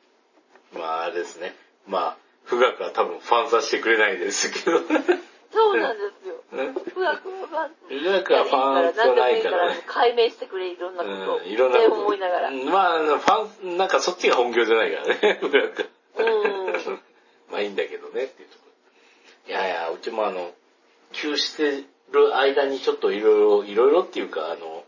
[0.80, 1.54] まあ、あれですね。
[1.88, 2.16] まあ、
[2.48, 4.78] 富岳は多分ファンさせてくれないですけど。
[5.50, 6.42] そうなんですよ。
[6.52, 9.82] う ん富岳はファン、富岳はファンじゃないからね。
[9.86, 11.36] 解明してくれ、いろんなことを。
[11.38, 11.94] うん、いろんなこと。
[11.94, 12.48] 思いながら。
[12.48, 15.88] うんまあ、ファン、なんかそっちが本業じゃないからね、 富岳。
[16.18, 17.00] うん。
[17.50, 18.64] まあいいんだけどねっていうとこ
[19.46, 19.50] ろ。
[19.50, 20.52] いやいや、うちもあの、
[21.12, 24.84] 休止してる間にちょっといろいろ、いろいろっていうか、あの、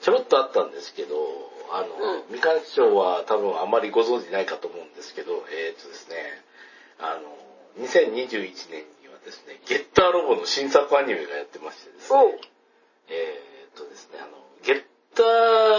[0.00, 6.16] ちょろっとあったんですけど、あの、うんみかん市長は多分あまりご存知ないかと思うんですけど、えーっとですね、
[6.98, 12.38] あの、2021年にはですね、ゲッターロボの新作アニメがやってましてですおね、
[13.08, 14.30] えーっとですね、あの、
[14.64, 14.82] ゲッ
[15.14, 15.22] タ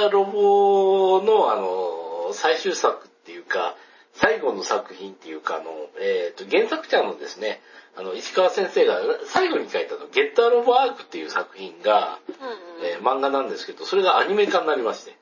[0.07, 3.75] ーロボのあの、最終作っていうか、
[4.13, 5.65] 最後の作品っていうか、あの、
[5.99, 7.61] えーっと、原作者のですね、
[7.95, 12.85] あの、石川先生が最後に書いたの、ゲッターロボアークっていう作品が、うんうん。
[12.85, 15.15] えー漫画なんですけど、それがアニメ化になりまして、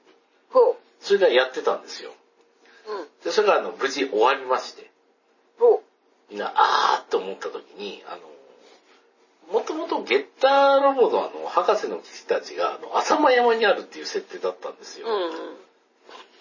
[0.51, 2.11] ほそれがやってたんですよ。
[2.87, 2.91] う。
[2.91, 3.07] うん。
[3.23, 4.89] で、それがあの、無事終わりまして、
[5.59, 5.81] ほう。
[6.29, 8.21] みんな、あーって思った時に、あの、
[9.51, 15.07] もともとゲッターロボのあの、博士の騎士たちが、あの、浅間山にあるっていう設定だったんですよ。
[15.07, 15.31] うんうん。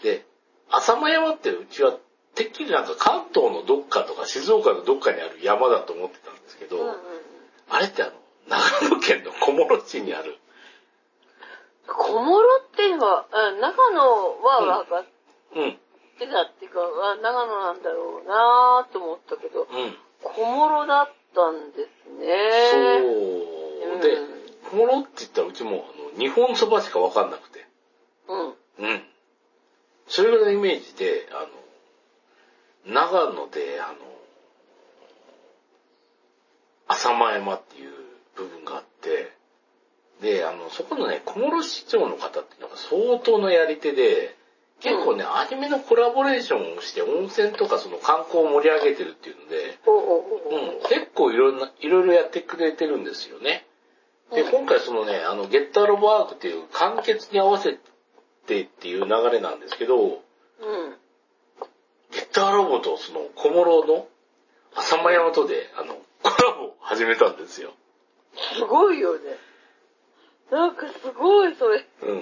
[0.03, 0.25] で、
[0.70, 1.96] 浅間山ってうちは、
[2.35, 6.96] てっきりなんか関東のどっかとか静岡のどっかにある山だと思ってたんですけど、うんうん。
[7.68, 8.12] あれってあの、
[8.49, 10.38] 長野県の小諸市にある、
[11.94, 14.00] 小諸っていうのは、あ長野
[14.42, 15.05] は分かっ
[15.57, 15.79] うん、
[16.18, 19.96] てたっていうか、あ長野なんだろうなぁと思ったけど、うん。
[20.22, 22.81] 小諸だったんですそう。
[23.96, 24.00] ね。
[24.00, 24.18] で、
[24.70, 27.66] 小諸って言ったらうちもあの日本そばしかわかんなくて。
[28.29, 28.38] うん。
[28.38, 28.55] うん。
[28.79, 29.03] うん。
[30.07, 31.46] それぐらいのイメージで、あ
[32.88, 33.96] の、長野で、あの、
[36.88, 37.90] 浅間山っていう
[38.35, 38.89] 部分があって、
[40.20, 44.37] で、あの、そこのね、小諸市長の方っていうのが相当のやり手で、
[44.80, 53.66] 結構ね、アニメのコラボレーションをして温泉とかその観光を盛り上げてるっていうので、ほうん、結構いろんな、いろいろやってくれてるんですよね。
[54.33, 57.78] で、うん今回そのね、あの、ゲッターロボアークっていう完結に合わせ
[58.46, 60.20] てっていう流れなんですけど、うん。
[62.12, 64.06] ゲッターロボとその小諸の
[64.74, 67.72] 浅間山とで、あの、コラボを始めたんですよ。
[68.54, 69.20] すごいよね。
[70.50, 71.86] なんかすごい、それ。
[72.02, 72.20] うん。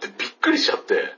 [0.00, 1.14] で、びっくりしちゃって、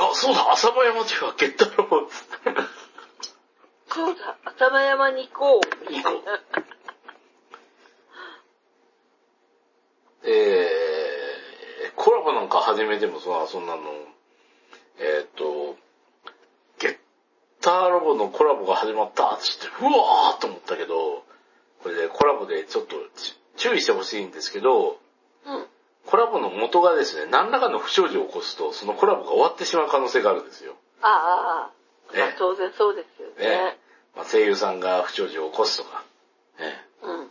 [0.00, 2.60] あ、そうだ、浅間山っていうかゲッターロボっつって
[3.88, 5.90] そうだ、浅間山に行こう。
[5.90, 6.40] みたいな。
[10.26, 13.82] えー、コラボなんか始めてもさ、そんなの、
[14.98, 15.76] えーっと、
[16.78, 16.96] ゲッ
[17.60, 21.24] ターロボのコラボが始まったっつって、うわーと思ったけど、
[21.82, 24.98] これでコラボでちょっとち注意してほしいんですけど、
[25.46, 25.66] うん。
[26.06, 30.74] コラボの元がですね、何らかの不祥事を起こすと、そのコラボが終わってしまう可能性があるんですよ。
[31.02, 31.72] ああ、あ
[32.38, 33.78] 当然そうですよねね。
[34.14, 36.04] まあ、声優さんが不祥事を起こすとか、
[36.58, 37.30] ね、うん。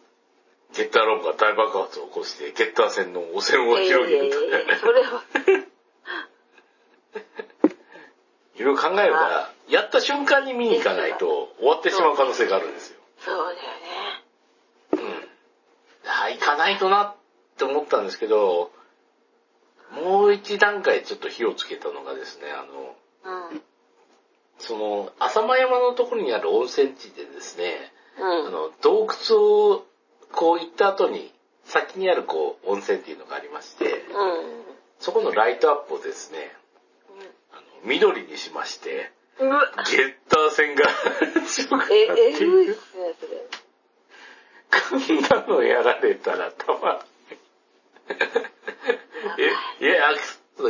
[0.73, 5.23] ゲッターロボが大爆発を起こして、ゲッター戦の汚染を広げるとやいやいやそれは、
[8.55, 12.99] いろいろ考えるから、やった瞬間に見に行かないと終わってしまう可能性があるんですよ。
[13.19, 13.82] そうだよね。
[16.33, 17.15] 行かないとなっ
[17.57, 18.71] て思ったんですけど、
[19.91, 22.95] もう一段階ちょっと火をつけたのがですね、あの、
[23.51, 23.61] うん。
[24.59, 28.47] その、浅間山のところにある温泉地でですね、うん。
[28.47, 29.85] あの、洞窟を
[30.31, 31.31] こう行った後に、
[31.65, 33.97] 先にあるこう、温泉っていうのがありまして、うん。
[34.99, 36.51] そこのライトアップをですね、
[37.51, 39.49] あの緑にしまして、ゲッ
[40.29, 40.83] ター線が
[41.45, 42.71] 強かったっえ、てえぐい。
[42.71, 43.62] っすね、それ。
[44.89, 47.03] こんなのやられたらたまんない
[49.79, 50.11] え、いや、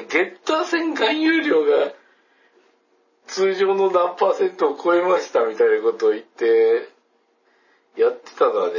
[0.09, 1.93] ゲッター線含有量が
[3.27, 6.89] 通常の何パーセントを超えましたみたいなことを言って、
[7.97, 8.73] やってたのはね、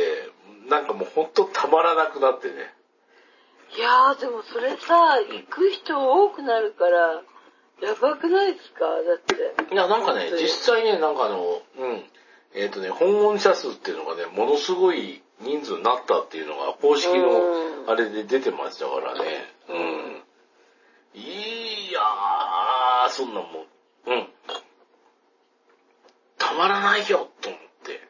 [0.69, 2.55] なんかもうほんとたまらなくなってね。
[3.77, 7.23] いやー、でもそれさ、行く人多くなるから、
[7.83, 8.85] やばくないですか？
[8.87, 9.75] だって。
[9.75, 12.05] いや、なんかね実際ね、なんかあの、うん、
[12.55, 17.23] えっ、とね、訪問者数っていうのがね、ものすごい人数になったっていうのが公式うん
[17.87, 19.21] のあれで出てましたからね。
[19.69, 20.23] うん。
[21.21, 23.67] いやー、そんなもん、
[24.07, 24.29] うん。
[26.39, 28.01] たまらないよ、と思って。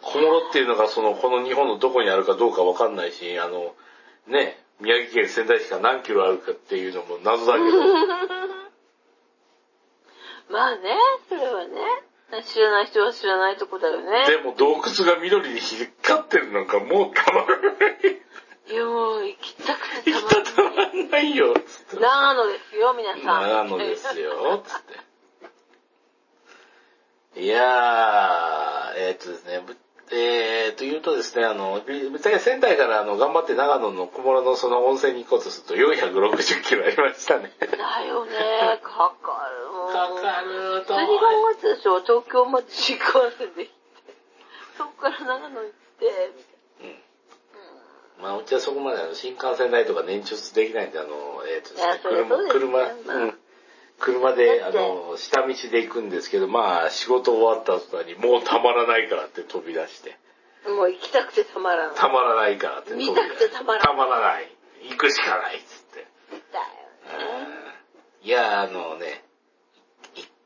[0.00, 3.74] 小諸っていうのがその、この日本のどこにあるかどうかわかんないし、あの、
[4.28, 7.64] ね、宮城県仙台市が何キロあるかっていうのも謎だけど、
[10.50, 10.96] まあね、
[11.28, 11.80] それはね。
[12.40, 14.26] 知らない人は知らないとこだよね。
[14.26, 18.72] でも洞窟が緑に光ってるなんかもうたまらない。
[18.72, 21.96] いやもう行きたくて行たまきたたまんないよ、つって。
[21.96, 23.24] 長野ですよ、皆さん。
[23.42, 24.80] 長野ですよ、つっ
[27.34, 27.42] て。
[27.42, 29.76] いやー、えーっとですね、ぶ
[30.14, 37.50] えーっと言うとですね、あの、ぶぶっちゃけ仙台からあの、頑張って長野の小諸のその温泉に行こうとすると460キロありましたね。
[37.58, 37.66] だ
[38.06, 38.32] よね、
[38.82, 39.50] かか
[40.06, 40.22] るもん。
[40.22, 43.72] かかると普通に考えてたでしょ、東京まで新幹線で行って。
[44.78, 46.52] そっから長野行って、みたい
[48.22, 53.34] まあ、うちはそこまであの新幹線代とか年長できないんで、あの、えーっとですね車、まあうん。
[53.98, 60.18] 車で、あの、下道で行くんですけど、まあ、仕事終わった後に、もうたまらないからって飛び出して。
[60.64, 60.72] な。
[60.72, 61.96] もう行きたくてたまらない。
[61.96, 63.22] たまらないからって飛び出して。
[63.22, 64.56] 見たくてたまらないたまらない。
[64.90, 66.06] 行くしかないっつって。
[66.52, 67.62] だよね。
[68.22, 69.21] いや、あのね、一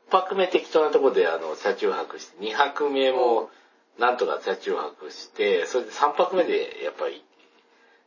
[0.09, 3.49] 泊目適当なとこであの、車中泊して、二泊目も
[3.99, 7.23] なんとか車中泊して、それで三泊目でやっぱり、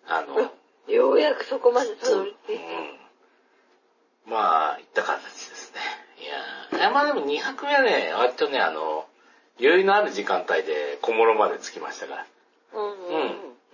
[0.06, 0.50] あの、
[0.92, 2.62] ようやくそこまでたどり着いた。
[2.62, 5.80] うん、まあ、行った形ですね。
[6.20, 9.06] いやまあでも2泊目はね、割とね、あの、
[9.58, 12.26] 余裕のある時間帯で小諸まで着きましたから。
[12.74, 12.92] うんうん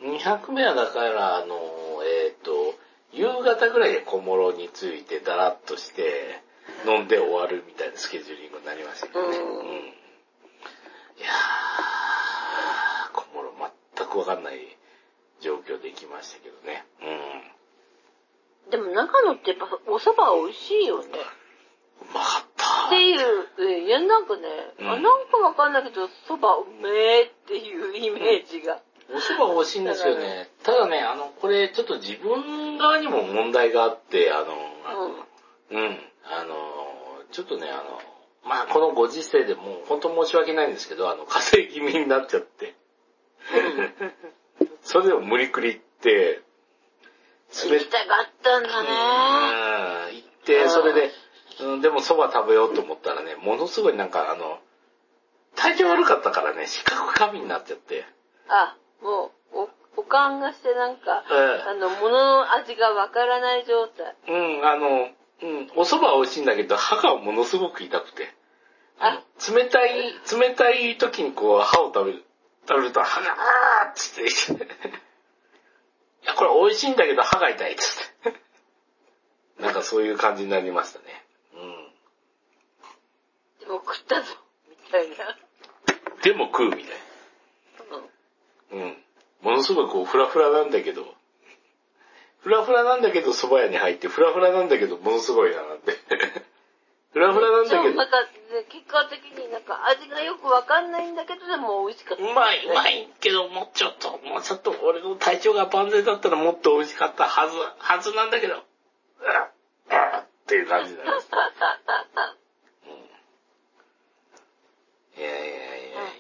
[0.03, 0.11] うん。
[0.11, 0.17] うん。
[0.17, 1.57] 2泊目はだから、あの、
[2.05, 2.75] えっ、と、
[3.13, 6.41] 夕方ぐらいで小諸に着いて、だらっとして、
[6.87, 9.39] 飲んで終わるみたいなスケジューリングになりましたけどね。
[9.39, 9.67] うんうん。
[9.67, 14.77] いやー、小諸全くわかんない
[15.41, 16.85] 状況で行きましたけどね。
[17.03, 18.71] うん。
[18.71, 21.09] でも長野ってやっぱお蕎麦美味しいよね。
[22.03, 22.87] うまかった。
[22.87, 24.43] っていう、えいやなんかね、
[24.79, 26.47] うんあなんかわかんないけど、蕎麦
[26.79, 28.81] うめえっていうイメージが。
[29.09, 30.49] お蕎麦美味しいんですよね。
[30.63, 34.47] ただね、あの、これちょっと自分側にも問題があって、あの、
[35.71, 35.83] うん。
[35.83, 35.99] うん。
[36.29, 36.55] あの、
[37.31, 38.01] ちょっとね、あの、
[38.45, 42.75] まあこのご時世でもう本当申し訳ないんですけど、あの、火星気味になっちゃって。
[44.83, 46.43] それでも無理くり行って、
[47.51, 48.89] 行きたかったんだね。
[48.89, 51.11] うん行って、それで、
[51.61, 54.59] うん、でも蕎麦食べようと思ったらね、ものすごいなんかあの、
[55.55, 58.05] 体調悪かったからね、四角過敏になっちゃって。
[58.49, 64.15] あ、もう、お、保管がしてなんか、うんあの、物の味がわからない状態。
[64.29, 65.09] うん、あの、
[65.43, 68.35] うん、お蕎麦は美味しいんだけど、歯がものすごく痛くて。
[68.99, 69.23] あ
[69.53, 72.25] 冷たい、冷たい時にこう、歯を食べる、
[72.67, 74.65] 食べると、歯が、あーっつって。
[74.65, 78.41] いや、これ美味しいんだけど、歯が痛いっつって。
[79.63, 81.27] なんかそういう感じになりましたね。
[83.67, 84.33] でも食ったぞ、
[84.69, 85.37] みたいな。
[86.15, 86.21] うん。
[86.21, 87.01] でも食うみたい
[88.71, 88.79] うん。
[88.81, 88.87] な。
[88.87, 89.05] うん。
[89.43, 91.16] ものすごいこう、フラフラなんだけど、
[92.47, 95.91] フラフラなんだけど蕎麦屋に入って、フラフラなんだけど、ものすごいななんて。
[97.13, 98.29] フラフラなんだけどなん、か、ね
[98.69, 102.23] 結果的になんか味がよくわかんないんだけど、でも美味しかった。
[102.23, 111.37] うまい、うまいけど、もうちょっと、もうちょっと、俺の体調が万全だったらもっと美味しかったはず、はずなんだけど、うっ、うっっていう感じになりました。
[111.37, 111.41] う
[115.19, 116.13] ん、いやいやいやいやい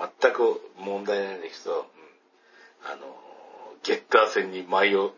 [0.00, 1.86] や、全く問題ないんですけど、うん
[2.84, 3.22] あの、
[3.82, 5.12] ゲッター戦に舞を、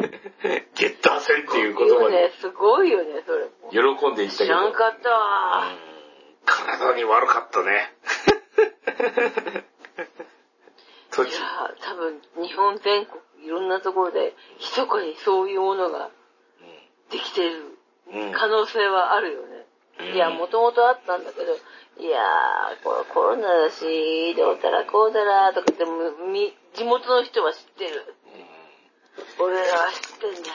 [0.74, 5.68] ゲッター戦っていう言葉いいよね、すごいよね、それ喜んでいったけど、知らんかったわ。
[5.90, 5.96] うん
[6.46, 7.92] 体に悪かったね。
[11.16, 16.10] いやー多分日本全国いろんなところで密かにそういうものが
[17.10, 17.78] できてる
[18.12, 19.66] うん可能性はあるよね。
[19.98, 21.54] うんいや、もともとあったんだけど、
[21.98, 28.14] いやー、これコロナだし、どうたらこうたらとかってもみ地元の人は知ってる。
[29.38, 30.50] 俺らは知ってんだ。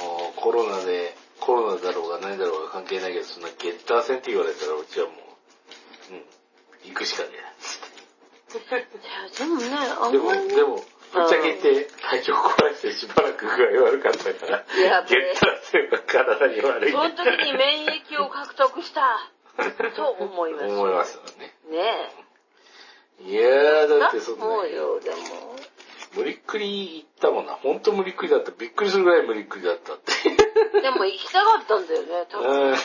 [0.00, 10.12] もうコロナで、コロナだろうが何だろうが関係ないけど、そんなゲッター戦って言われたらうちはもう、うん、行くしかねいや、でもね、あえ。
[10.12, 16.92] でも、んまりねでも、ぶっちゃけ言って体調壊してしばらく具合悪かったから、やべえゲッター戦は体に悪い。
[16.92, 19.02] その時に免疫を獲得した
[19.96, 20.64] と思います。
[20.70, 21.54] 思いますよね。
[21.70, 22.12] ね
[23.20, 23.98] いやー、え。
[23.98, 25.16] だってそんな、そうよ、でも。
[26.16, 27.54] 無理っくり行ったもんな。
[27.54, 28.52] ほんと無理っくりだった。
[28.52, 30.12] びっくりするぐらい無理っくりだったって。
[30.80, 32.50] でも行きたかったんだよね、多分。
[32.50, 32.76] うんい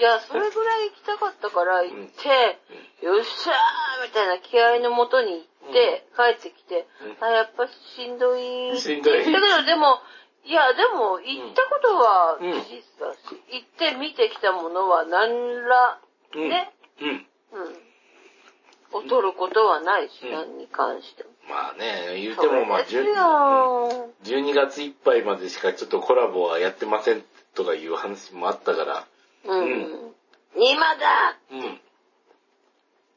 [0.00, 2.58] や、それぐらい行きたかったから行って、
[3.04, 6.86] よっしゃーみたいな気合のもとに行って、帰ってきて、
[7.20, 8.78] うんあ、やっぱしんどい。
[8.78, 10.00] しんどいだけど、でも、
[10.44, 13.18] いや、でも、行ったことはうん事実だし、
[13.50, 16.00] 行って見てきたものは何ら、
[16.36, 17.26] うんね、うん。
[17.52, 19.04] うん。
[19.04, 21.30] 劣ることはないし、うん何に関しても。
[21.48, 24.10] まあね、言うてもまあ、そうです10よ。
[24.24, 27.22] 12月いっぱいまでしかちょっとコラボはやってません
[27.54, 29.06] とかいう話もあったから、
[29.44, 29.60] うん。
[29.60, 30.14] うん
[30.56, 31.80] 今だうん。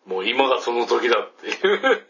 [0.08, 2.08] もう今がその時だっていう。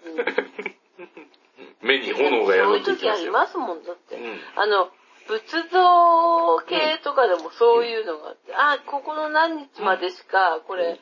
[1.81, 3.15] 目に炎が宿ってそういう時あ。
[3.15, 4.15] りますもんだって。
[4.15, 4.89] うんあの、
[5.27, 10.99] 仏像系とかでもそういうのがあって、あ、ここの何日までしか、これ、ね、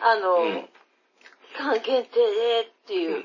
[0.00, 0.68] あの、うん
[1.52, 3.24] 期間限定でっていう。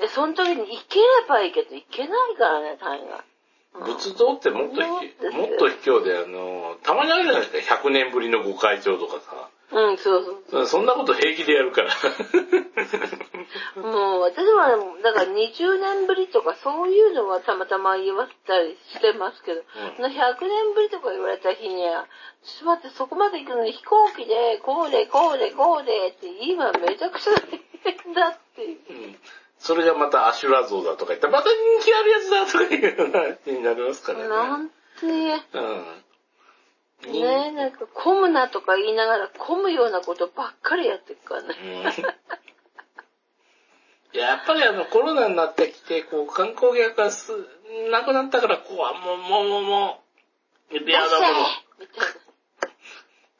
[0.00, 3.16] で、その時に行ければいいけど、行けないからね、単位が。
[3.16, 3.22] うん
[3.72, 9.48] 仏像ってもっともっと卑怯で、あの、たまにあるじゃないですか、100年ぶりのご会長とかさ。
[9.72, 10.66] うん、そうそう。
[10.66, 11.90] そんなこと平気でやるから。
[13.80, 19.62] もう、私は、だから20年ぶりとかそういうのはたまたま言わせたりしてますけど、
[19.96, 22.06] その100年ぶりとか言われた日には、
[22.44, 28.80] ちょっと待って、そこまで行くのに飛行機で、こうで、こうで、こうでって、今めちゃくちゃ大変だっていう。
[28.90, 29.16] うん
[29.62, 34.28] それがまたアシュラ像だとか言ったら、また人気あるやつだとかいう話になりますからね。
[34.28, 35.46] なんてね、
[37.06, 37.12] うん。
[37.12, 41.54] ねなんか混むなとか言いながら混むようなことばっかりやってるからね。
[41.64, 42.04] うん
[44.12, 47.32] やっぱりあのコロナになってきて、こう観光客がす
[47.90, 50.02] なくなったから、こう、あもう、もう、もう、も
[50.70, 51.26] う、レアなも。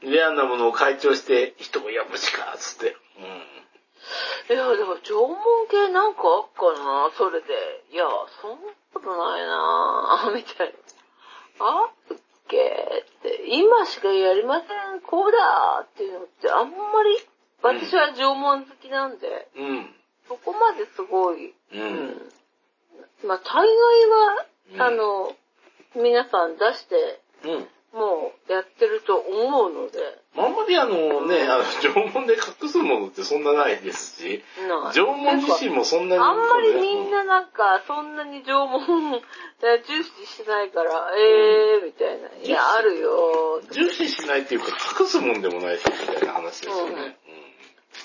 [0.04, 2.96] の、レアなものを会長して、人を呼ぶしか、つって。
[4.48, 5.36] いや、でも縄文
[5.68, 7.46] 系なんかあっかな、それで。
[7.90, 8.04] いや、
[8.40, 8.56] そんな
[8.92, 10.74] ことないな みたい
[11.58, 11.66] な。
[11.66, 17.18] あっけって、今しかやりません、こうだっていうのってあんまり、
[17.62, 19.66] 私は縄文好きなんで、うん。
[19.66, 19.94] うん。
[20.28, 22.32] そこまですごい、うん。
[23.24, 25.36] まあ、大概は、うんあの、
[25.94, 27.68] 皆さん出して、うん。
[27.92, 29.98] もうやってると思うので、
[30.34, 36.22] あんまりあのね、あの、縄文で隠すものってそんなないですし、ない縄文自身もそんなに。
[36.22, 39.20] あんまりみんななんか、そんなに縄文
[39.60, 42.28] 重視してないから、えー、みたいな。
[42.42, 43.60] いや、あるよ。
[43.70, 44.68] 重視しないっていうか、
[44.98, 47.18] 隠すもんでもないし、みたいな話ですよね。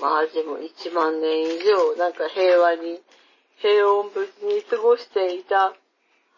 [0.02, 3.02] まあでも1万年以上、なんか平和に、
[3.60, 5.74] 平穏無事に過ごしていた。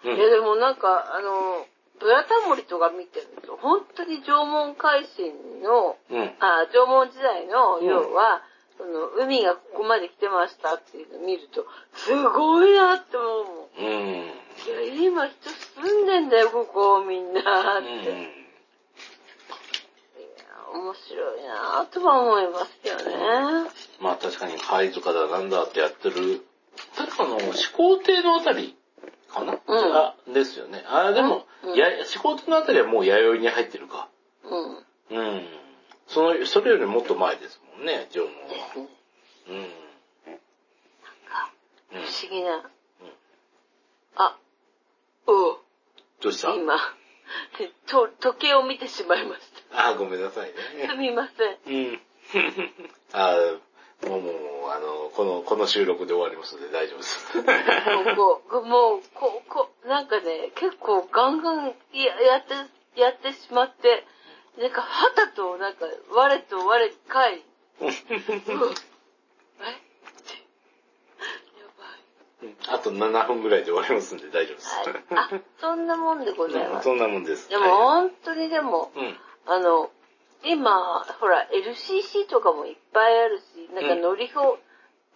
[0.05, 0.15] うん。
[0.15, 1.65] いやでもなんか、あの、
[1.99, 6.19] ブラタモリとか見てると、本当に縄文海進の、うん。
[6.19, 6.31] うん。
[6.39, 8.41] あ、縄文時代の、うん要は、
[8.77, 13.67] その、海がここまで来てましたっていうのを見ると、すごいなって思うもん。
[13.77, 14.39] うん。
[14.65, 15.49] いや、今人
[15.81, 17.41] 住んでんだよ、ここ、みんな、
[17.79, 17.87] って。
[17.87, 18.23] いや、
[20.73, 23.69] 面白いなとは思いますよね。
[23.99, 26.45] まあ確かに貝塚だなんだってやってる。
[26.95, 28.75] 確かあの、始皇帝のあたり
[29.69, 30.83] うんあですよね。
[30.87, 34.09] あ、でも、うんや、始皇帝のあたりはもう弥生に入ってるか。
[34.43, 35.17] うん。
[35.17, 35.47] うん。
[36.07, 38.47] その、それよりもっと前ですもんね、縄文は。
[38.49, 38.89] ですね。
[39.49, 39.69] うん。
[41.91, 42.69] 不思議な。
[44.15, 44.37] あ、
[45.27, 45.57] おう、
[46.21, 46.53] どうした？
[46.53, 46.75] 今、
[47.87, 49.41] と、時計を見てしまいまし
[49.71, 50.61] あ、ごめんなさいた。
[50.61, 50.95] すね。
[50.97, 51.75] みません。
[51.75, 52.01] うん。
[53.13, 53.35] あ、
[54.07, 54.31] もう、もう、
[54.71, 57.37] あの、この、この収録で終わりますので大丈夫です。
[58.15, 62.53] もう、こうもう、こう、こう、なんかね、結構ガンガンややって、
[62.99, 64.05] やってしまって、
[64.57, 67.43] なんか、旗と、なんか、我と我かい。
[67.79, 67.93] うわえ？
[67.93, 67.99] や
[71.77, 72.55] ばい。
[72.67, 74.75] あと7分ぐらいで終わりますんで大丈夫です。
[74.75, 75.03] はい。
[75.15, 75.29] あ、
[75.61, 76.83] そんなもんでございます。
[76.91, 77.49] そんなもんです。
[77.49, 79.17] でも、はい本当にでも、うん。
[79.45, 79.91] あの、
[80.43, 84.57] 今、ほら、LCC とかもいっぱいあるし、なんか乗り法、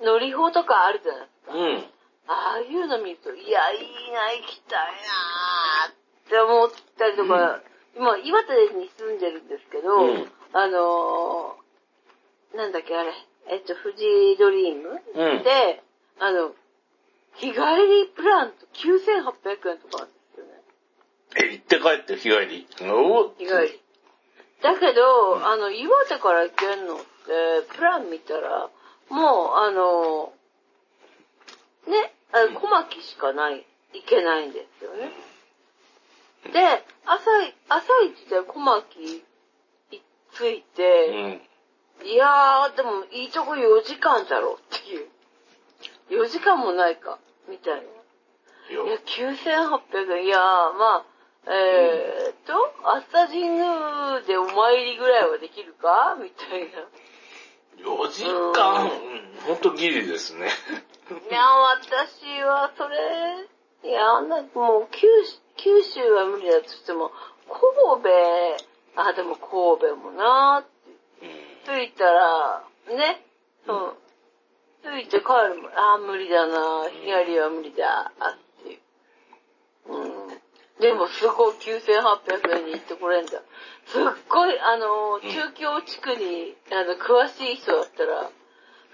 [0.01, 1.53] 乗り法とかあるじゃないですか。
[1.53, 1.83] うん。
[2.27, 7.61] ああいうの見ると、いや、いいな、行きたいなって思ったりとか、
[7.95, 11.63] 今、岩手に住んでるんですけど、うんあのー
[12.57, 13.11] なんだっけ、あれ、
[13.49, 15.81] えっと、富士ドリーム、うんで、
[16.19, 16.53] あの、
[17.35, 20.51] 日帰りプランと9800円とかあるんですよね。
[21.35, 23.82] え、行って帰って日帰りお日帰り。
[24.63, 27.03] だけど、あの、岩手から行けんのって、
[27.75, 28.69] プラン見たら、
[29.09, 30.31] もう、あの、
[31.85, 35.11] ね、あうん小牧しかない、行けないんですよね。
[36.53, 39.23] で、朝い、朝一で小牧い
[40.35, 41.41] 着いうて、
[42.05, 42.07] ん。
[42.07, 45.07] いやー、でもいいとこ4時間だろっていう。
[46.09, 47.81] 4時間もないか、みたいな。
[47.81, 50.25] いや、9800円。
[50.25, 51.05] いやー、まあ、
[51.47, 56.15] えと、朝神宮でお参りぐらいはできるか？
[56.21, 56.87] みたいな。
[57.83, 58.91] 4時間、うん、
[59.47, 60.47] ほんとギリですね。
[61.29, 63.47] いや、私はそれ、
[63.89, 67.11] いや、なんかもう九州、九州は無理だとしても、
[67.47, 68.09] 神戸、
[68.95, 73.25] あ、でも神戸もなーって、着いたら、ね、
[73.65, 73.97] そう、
[74.83, 78.37] 着いて帰るもん、あ、無理だな、日帰りは無理だ、あ。
[80.79, 83.31] でもすごい9800円に行ってこれんだ。
[83.85, 88.29] すっごい、あの、中京地区に、あの、詳しい人だったら、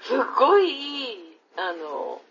[0.01, 2.21] すっごいいい、あの、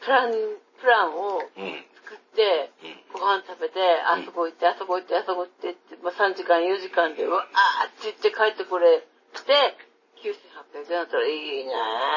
[0.00, 0.32] プラン、
[0.80, 1.84] プランをうん。
[2.04, 3.20] 作って、うん。
[3.20, 9.06] ご飯食べて、あそこ行って、あそこ行って、あそこ行ってって、まあ、3時間、4時間で、うわーって言って帰ってこれ
[9.46, 9.76] て、
[10.22, 11.72] 9800円だったらいいな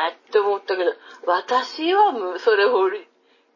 [0.09, 0.91] ーって思ったけど、
[1.25, 2.89] 私はそれを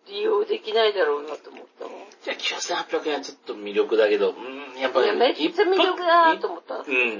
[0.07, 1.93] 利利用できないだろうなと思ったもん。
[2.23, 5.05] じゃあ9800円はちょっと魅力だけど、うん、やっぱり。
[5.05, 6.97] いや、めっちゃ魅力だなと思ったんですうん。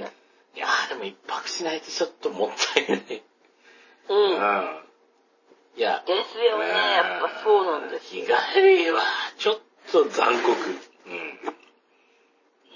[0.58, 3.22] やーでも一泊しないとちょっともったいない。
[4.08, 4.14] う。
[4.14, 4.84] うんん。
[5.76, 6.04] いや。
[6.06, 8.24] ですよね、やっぱそうなんですよ。
[8.24, 9.02] 日帰りは
[9.38, 9.60] ちょっ
[9.90, 10.50] と残酷。
[11.06, 11.12] うん。
[11.12, 11.18] い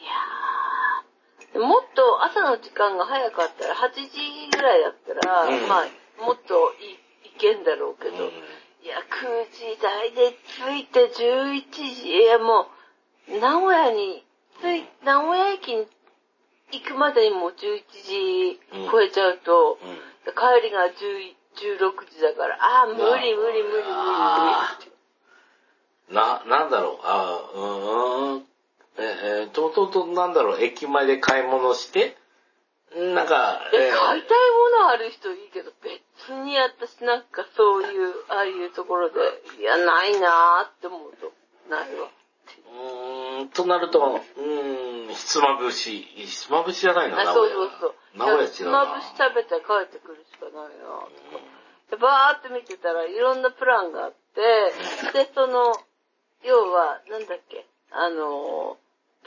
[0.05, 5.87] やーもっと朝の時間が早かったら、8時ぐらいだったら、うんまあ、
[6.25, 6.99] もっとい
[7.29, 8.33] いけんだろうけど、うんい
[8.89, 12.69] や、9時台で着いて11時、いやも
[13.29, 14.25] う、名古屋に、
[15.05, 15.87] 名古屋駅に
[16.73, 18.61] 行くまでにもう11時
[18.91, 19.99] 超えちゃうと、うん。
[20.35, 24.79] 帰りが10 16時だから、ああ、無理無理無理無理無理あ
[26.11, 28.45] な、なんだろう、あーうーん。
[29.01, 32.17] え、えー、とうとうと、なんだろう、駅前で買い物して、
[32.95, 36.01] なんか、えー買いたいものある人いいけど、別
[36.35, 39.21] に私なんかそういう、ああいうところで、
[39.61, 41.33] いや、ないなーって思うと、
[41.71, 42.09] ないわ。
[43.39, 47.95] うーん、となると、うーん、ひつまぶし、ひつまぶしじゃないな、あ名古屋そうそうそう。
[48.19, 48.49] 名古屋違うな。
[48.49, 51.59] ひつまぶし食べて帰ってくるしかないなーとか。
[51.91, 54.41] でバーって見てたらいろんなプランがあって、
[55.13, 55.73] で、その、
[56.45, 58.77] 要は、なんだっけ、あの、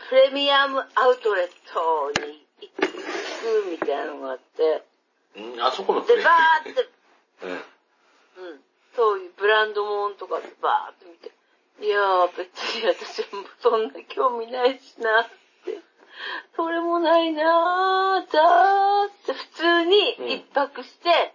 [0.10, 4.84] プレミアムアウトレットに行くみたいなのがあって、
[5.36, 6.90] うん、あそこのプで、レバーって、
[7.44, 7.52] うん。
[7.52, 8.64] うん、
[8.96, 11.32] そういうブランドもんとかでバーって見て、
[11.86, 15.26] いやー別に私もそんな興味ないしなっ
[15.66, 15.80] て、
[16.56, 21.34] それもないなー、じゃーって普通に一泊して、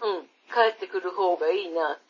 [0.00, 2.08] うん、帰ってくる方がいいなって。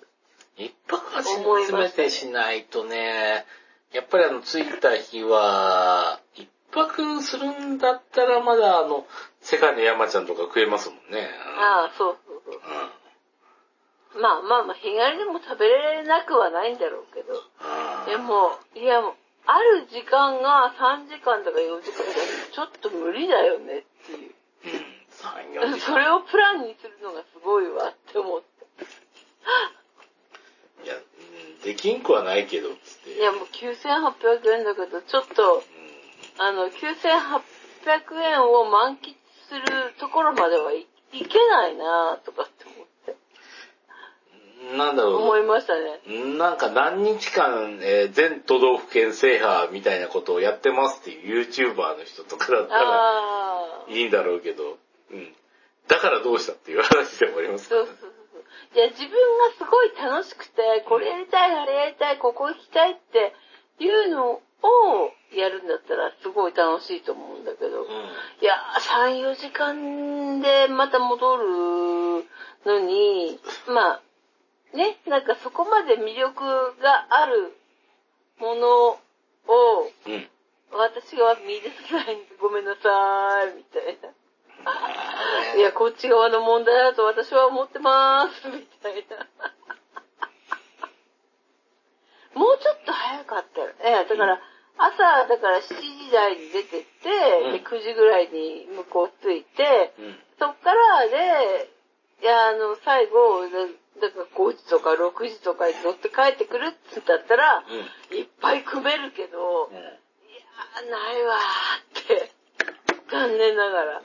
[0.65, 3.47] 一泊は詰めてしないとね、
[3.93, 9.07] やっぱりあの、着いた日は、一泊するんだったらまだあの、
[9.41, 11.29] 世界の山ちゃんとか食えますもんね。
[11.59, 12.61] ああ、そうそうそう。
[14.15, 14.23] うん。
[14.23, 17.35] まあまあまあ、日帰りでも食べれなくはないんだろうけど。
[17.35, 18.11] うん。
[18.11, 19.15] でも、いやもう、
[19.47, 24.35] ある時間が3時間とか4時間だとちょっと無理だよねっていう。
[24.65, 28.49] うん、3、4時それをプランにするのがすごいわって思って。
[30.85, 33.15] いや、うんできんくはないけど、つって。
[33.15, 35.63] いやもう9800円だけど、ちょっと、
[36.39, 39.15] あの、9800円を満喫
[39.49, 43.17] するところまではい、いけないなとかって思って。
[44.73, 45.23] うんなんだろう。
[45.23, 46.01] 思いましたね。
[46.37, 53.85] なんか何日間、えー全都道府県制覇みたいなことをやってますっていう YouTuber の人とかだったら。
[53.89, 54.79] いいんだろうけど、
[55.11, 55.35] うん。
[55.89, 58.79] だからどうしたっていう話でもありますからねそうそうそう。
[58.79, 63.35] いや、自分がすごい楽しくて、これやりたい、あれやりたい、ここ行きたいって
[63.81, 64.43] いうのを
[65.35, 67.85] やるんだったらすごい楽しいと思うんだけど、
[68.41, 68.55] いや、
[69.07, 71.45] 3、4時間でまた戻る
[72.65, 74.01] のに、まあ、
[74.77, 76.43] ね、なんかそこまで魅力
[76.81, 77.55] がある
[78.39, 78.99] ものを
[80.07, 80.15] うん。
[80.15, 80.29] うん。
[80.71, 84.13] 私は見出せないんでごめんなさい、みたいな。
[85.57, 89.27] いや、こっち側の問題だと私は思ってます、みたいな。
[92.39, 94.05] もうちょっと早かったよね。
[94.05, 94.41] だから、
[94.79, 97.11] 朝、だから7時台に出てって、
[97.53, 100.17] で、9時ぐらいに向こう着いて、うん。
[100.39, 101.71] そっからで、
[102.23, 103.67] いや、あの、最後、だ
[104.01, 107.65] だから5時とか6時とかに乗って帰ってくるって言ったったら、
[108.13, 112.31] いっぱい組めるけど、いやー、ないわーって、
[113.11, 114.03] 残念ながら。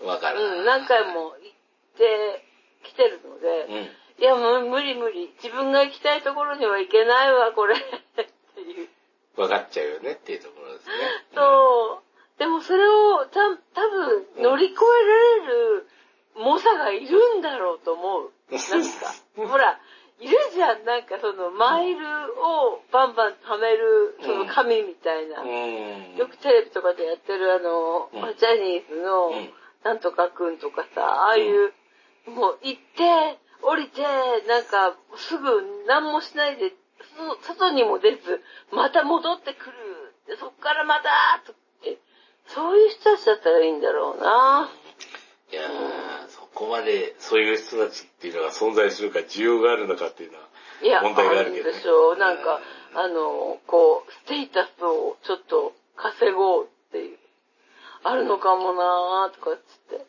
[0.00, 0.06] うん。
[0.06, 0.40] わかる。
[0.40, 1.12] うん、何回。
[1.12, 1.38] も行っ
[1.98, 2.44] て
[2.84, 4.22] きてるので、うん。
[4.22, 5.32] いや、もう無理無理。
[5.42, 7.74] 自分が行きたいところには行けないわ、これ。
[7.78, 7.80] っ
[8.54, 8.88] ていう。
[9.38, 10.92] わかっちゃうよねっていうところですね。
[11.34, 12.38] そう。
[12.38, 13.40] でもそれをた
[13.74, 15.88] 多分乗り越えられる
[16.36, 18.30] 猛者がいるんだろうと思う。
[18.50, 19.78] なんか、ほら、
[20.20, 22.06] いるじゃん、なんかそのマイル
[22.40, 25.42] をバンバン貯める、その紙みたいな。
[25.42, 26.16] うん。
[26.16, 29.50] よくテレビとかでやってるあの、うんジャニーズのうん
[29.84, 31.72] なんとかくんとかさ、ああいう、
[32.30, 34.02] もう行って、降りて、
[34.46, 36.74] なんかすぐ何もしないで、そ
[37.42, 38.42] 外にも出ず、
[38.72, 40.14] また戻ってくる。
[40.26, 41.98] でそっからまた、とって、
[42.46, 44.70] そういう人たちだったらいいんだろうな。
[45.50, 50.44] いやー、そこまでそういう人たちっていうのが存在するか、需要があるのかっていうのは、
[50.82, 52.16] いや、問題があるけどねんでしょう。
[52.18, 52.60] なんか、
[52.94, 57.18] あの、こう、ステータスをちょっと稼ごうっていう、
[58.04, 60.06] あるのかもなーとかっつって。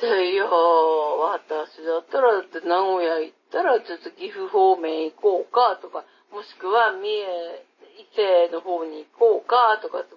[0.00, 7.24] で、いやー、私だったら、だって名古屋行ったら、ちょっと岐阜方面行こうかとか、もしくは三重、
[7.98, 10.16] 伊勢の方に行こうかとかって、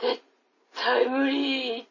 [0.00, 0.22] 絶
[0.74, 1.86] 対無理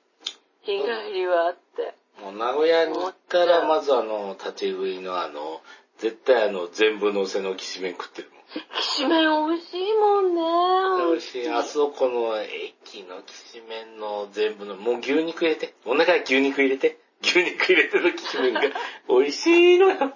[0.64, 1.96] 日帰りはって。
[2.22, 5.62] もう名古屋に行ったら、まずあの、立ち食いのあの、
[5.98, 8.42] 絶対あの、全部乗せのきしめん食ってるもん。
[8.82, 11.12] きしめん美味しいもんね。
[11.12, 11.50] 美味しい。
[11.50, 15.74] あそこの駅のきしめんの全部の、もう牛肉入れて。
[15.86, 16.98] お腹に牛肉入れて。
[17.22, 18.62] 牛肉入れてるきしめんが
[19.08, 20.14] 美味しいのよ。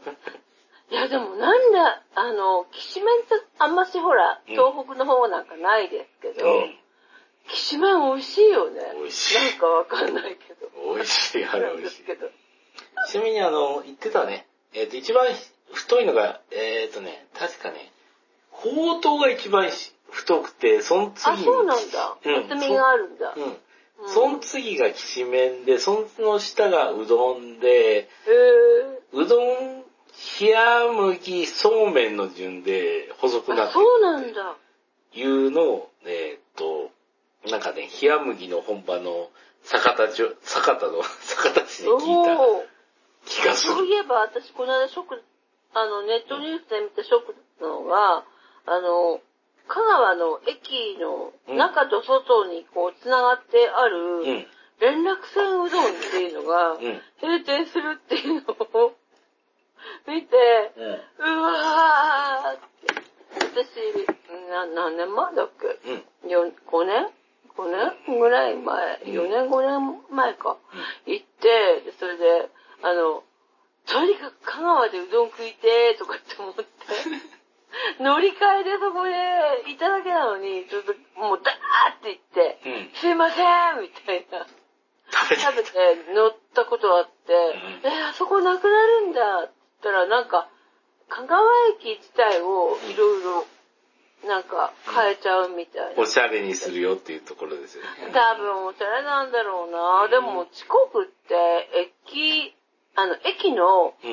[0.91, 6.75] いや、でもなんだ、あの、きしめんってあんましほら、うん東北の方なんかないですけど、うん
[7.47, 8.81] きしめん美味しいよね。
[8.99, 10.95] 美味しいなんかわかんないけど。
[10.95, 12.03] 美味しい、あれ美味しい。
[12.03, 12.27] けど。
[13.07, 14.47] ちなみにあの、言ってたね。
[14.73, 15.27] えっ、と、一番
[15.71, 17.91] 太いのが、えっ、とね、確かね、
[18.49, 21.43] ほうとうが一番し太くて、その次あ、に。
[21.43, 22.17] そうなんだ。
[22.25, 23.33] うん厚みがあるんだ。
[23.35, 23.43] うん。
[23.43, 23.57] うん
[24.07, 28.99] その次がきしめんで、その下がうどんで、へえ。
[29.13, 29.84] うどん、
[30.39, 34.55] 冷麦、そうめんの順で細くなあ、ってそうなんだ。
[35.13, 36.91] いうのを、えーっと、
[37.49, 39.29] なんかね、冷麦の本場の
[39.63, 42.63] 酒田ちょ、酒田の、 酒田市でお聞いたお。
[43.25, 43.73] 気がする。
[43.73, 45.23] そういえば私この間ショック、
[45.73, 48.23] あの、ネットニュースで見たショックだったのが、
[48.67, 49.21] あの、
[49.67, 54.47] 香川の駅の中と外にこう繋がってある、うん。
[54.79, 57.01] 連絡船うどんっていうのがうん。
[57.21, 58.93] 閉店するっていうのを
[60.07, 60.35] 見て、
[60.77, 61.37] うん。
[61.39, 62.65] うわーって。
[63.63, 65.91] 私、な、何年前だっけ？
[66.23, 66.29] うん。
[66.29, 67.09] よ5年
[67.55, 67.65] ?5
[68.07, 68.19] 年？
[68.19, 70.57] ぐらい前、うん4年5年前か。
[71.05, 72.49] 行って、でそれで、
[72.81, 73.23] あの、
[73.87, 76.65] とにかく香川でうどん食いてーとかって思って、
[78.01, 81.55] 乗り換えでそこでいただけなのに、ちょっともうダー
[81.93, 82.91] って行って、うん。
[82.95, 83.41] すいませ
[83.73, 84.45] んみたいな。
[85.11, 89.49] 食べて乗ったことあって、んえ、あそこなくなるんだ
[89.85, 90.49] ったら、なんか、
[91.07, 91.43] 香川
[91.79, 93.45] 駅自体をいろいろ、
[94.27, 96.01] なんか変えちゃうみたいな。
[96.01, 98.11] おしゃれにするよっていうところですよね。
[98.11, 100.07] 多分おしゃれなんだろうな。
[100.07, 102.55] でも、四国って、駅、
[102.95, 104.11] あの、駅の、うん。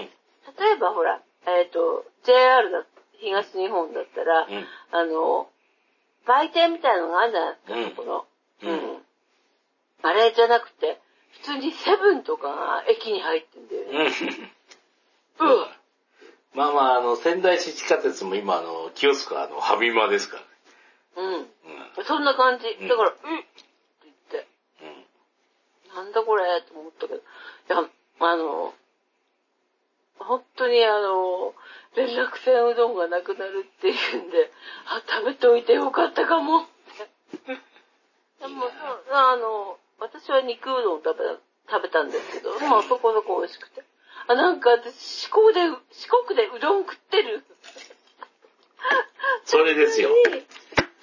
[0.58, 2.84] 例えばほら、えっ、と、JR だ、
[3.20, 4.66] 東日本だったら、うん。
[4.90, 5.48] あの、
[6.26, 8.26] 売店みたいなのがあるじゃないですか、うんそこの。
[8.62, 9.02] うん
[10.04, 11.00] あれじゃなくて、
[11.30, 14.10] 普通にセブンとかが駅に入ってんだよね。
[15.42, 15.50] うん。
[15.50, 15.66] うん。
[16.54, 20.36] まあまあ、あの、仙台市地下鉄も今、あの、キオスクは、あの、ハビマですか
[21.16, 21.22] ら。
[21.22, 21.34] うん。
[21.34, 21.46] うん。
[22.04, 22.66] そんな感じ。
[22.68, 23.48] うんだから、うんって
[24.04, 24.46] 言って、
[24.82, 26.04] うん。
[26.04, 27.22] なんだこれと思ったけど、い
[27.68, 27.76] や、
[28.20, 28.74] あの、
[30.18, 31.54] 本当にあの、
[31.96, 34.50] 連絡船うどんがなくなるっていうんで、
[34.86, 36.70] あ、食べておいてよかったかもって。
[38.40, 38.70] でも、そう
[39.12, 41.40] あの、私は肉うどん食べた、
[41.70, 43.82] 食べたんですけど、まあそこそこ美味しくて。
[44.28, 44.94] あ、なんか私、
[45.26, 45.60] 四国で、
[45.92, 47.44] 四国でうどん食ってる。
[49.44, 50.10] それですよ。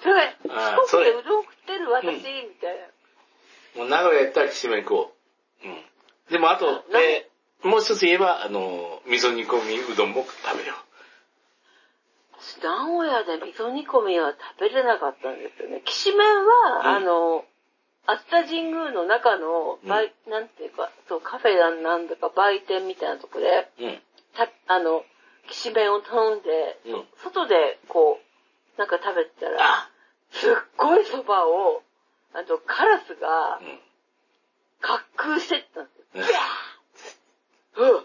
[0.02, 2.22] それ、あ四国でうどん食ってる私、うんみ
[2.60, 2.86] たいな。
[3.76, 5.12] もう名古屋行ったらきしめん食おう。
[5.64, 5.84] うん。
[6.30, 7.30] でもあと、なえー
[7.62, 10.74] もう一つ言えば、あの、味噌煮込みうどんも食べよ
[12.38, 15.82] 私名古屋で味噌煮込みは食べれなかったんですよね。
[15.84, 17.44] きしめんは、うんあの、
[18.06, 23.84] 熱田神宮の中の、売なんていうか、そう、カフェなんなんだか売店みたいなとこで、う。
[23.84, 24.00] うん。
[24.34, 25.04] た、あの、
[25.48, 28.18] きしめんを頼んで、うん外でこ
[28.76, 29.90] う、なんか食べてたら、あ
[30.30, 31.82] すっごいそばを、
[32.32, 33.78] あとカラスがうん。
[34.82, 36.06] 滑空してったんですよ。
[36.14, 37.88] うんいやーうん。
[37.88, 38.04] いやーっ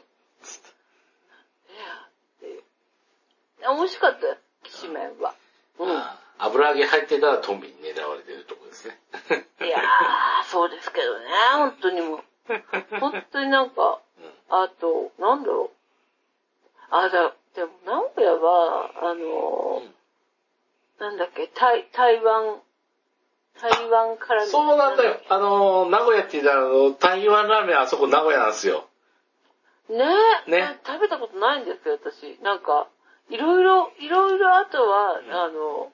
[2.41, 2.63] ていう。
[3.77, 5.33] 美味しかったよ、きしめんは。
[5.79, 5.97] うん。
[5.97, 8.99] あ油揚げ入ってたらトンビに狙われてるとこですね。
[10.55, 11.25] そうですけどね、
[11.57, 12.19] 本当にもう。
[13.01, 13.99] 本当になんか、
[14.47, 15.69] あと、なんだろう。
[16.91, 19.81] あ、だ、でも名古屋は、あの
[20.97, 22.61] なんだっけ、台、台湾、
[23.59, 25.19] 台湾からうん、そうなんだよ。
[25.27, 28.87] あの、名古屋って言ったら、あの、台湾ラーメンあそこ名古屋なんですよ。
[29.89, 30.05] ね
[30.47, 32.39] え、ね食べたことないんですよ、私。
[32.41, 32.87] なんか、
[33.29, 35.91] いろいろ、いろいろあとは、んあの、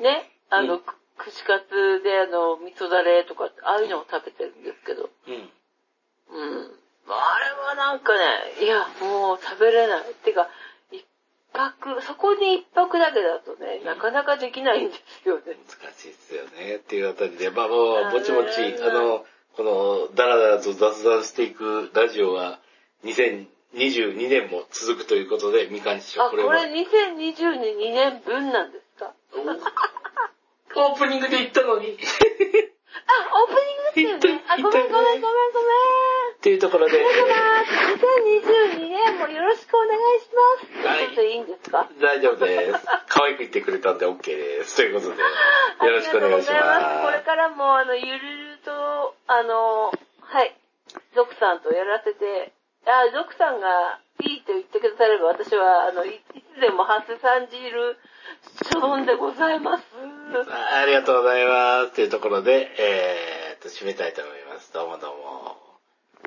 [0.00, 5.10] ね、あの、うんく串カツであの、味噌だれとかああいうのを食べてるんですけど。
[5.28, 5.34] うん。
[5.34, 6.78] うん。
[7.08, 10.14] あれはなんかね、いや、もう食べれない。
[10.24, 10.48] てか、
[10.90, 11.04] 一
[11.52, 15.42] 泊、そこに一泊だけだとね、なかなかできないんですよね。
[15.46, 16.76] 難しいですよね。
[16.76, 19.24] っていうあたりで、まあもう、あぼちぼち、ねあの、
[19.56, 22.58] この、ダラダラと雑談していくラジオは、
[23.04, 29.12] 2022年も続くということで、みかん師匠、あ、これこれは、2022年分なんですか？
[30.76, 31.96] オープニングで言ったのに。
[33.08, 33.60] あ、オープ
[33.96, 34.44] ニングですよね。
[34.48, 35.30] あ、ごめんごめんごめんごめん。
[36.36, 37.62] っていうところで、皆様、
[38.76, 40.28] 2022年もよろしくお願いし
[40.82, 40.86] ます。
[40.86, 41.88] はいちょっといいんですか？
[42.00, 42.86] 大丈夫です。
[43.08, 44.76] 可愛く言ってくれたんで OK です。
[44.76, 47.04] ということで、よろしくお願いしありがとうございます。
[47.06, 48.18] これまからも、あの、ゆるゆ
[48.52, 50.54] ると、あの、はい、
[51.14, 52.52] ゾクさんとやらせて、
[52.86, 56.20] あ、ゾクさんがいいと言ってくだされば、私は、あの、い
[56.54, 57.96] つでもハセさん汁、
[58.70, 59.84] 所存でございます。
[60.44, 60.50] す。
[60.52, 61.92] ありがとうございます。
[61.92, 64.72] というところで、えーっと、締めたいと思います。
[64.72, 65.55] どうもどうも。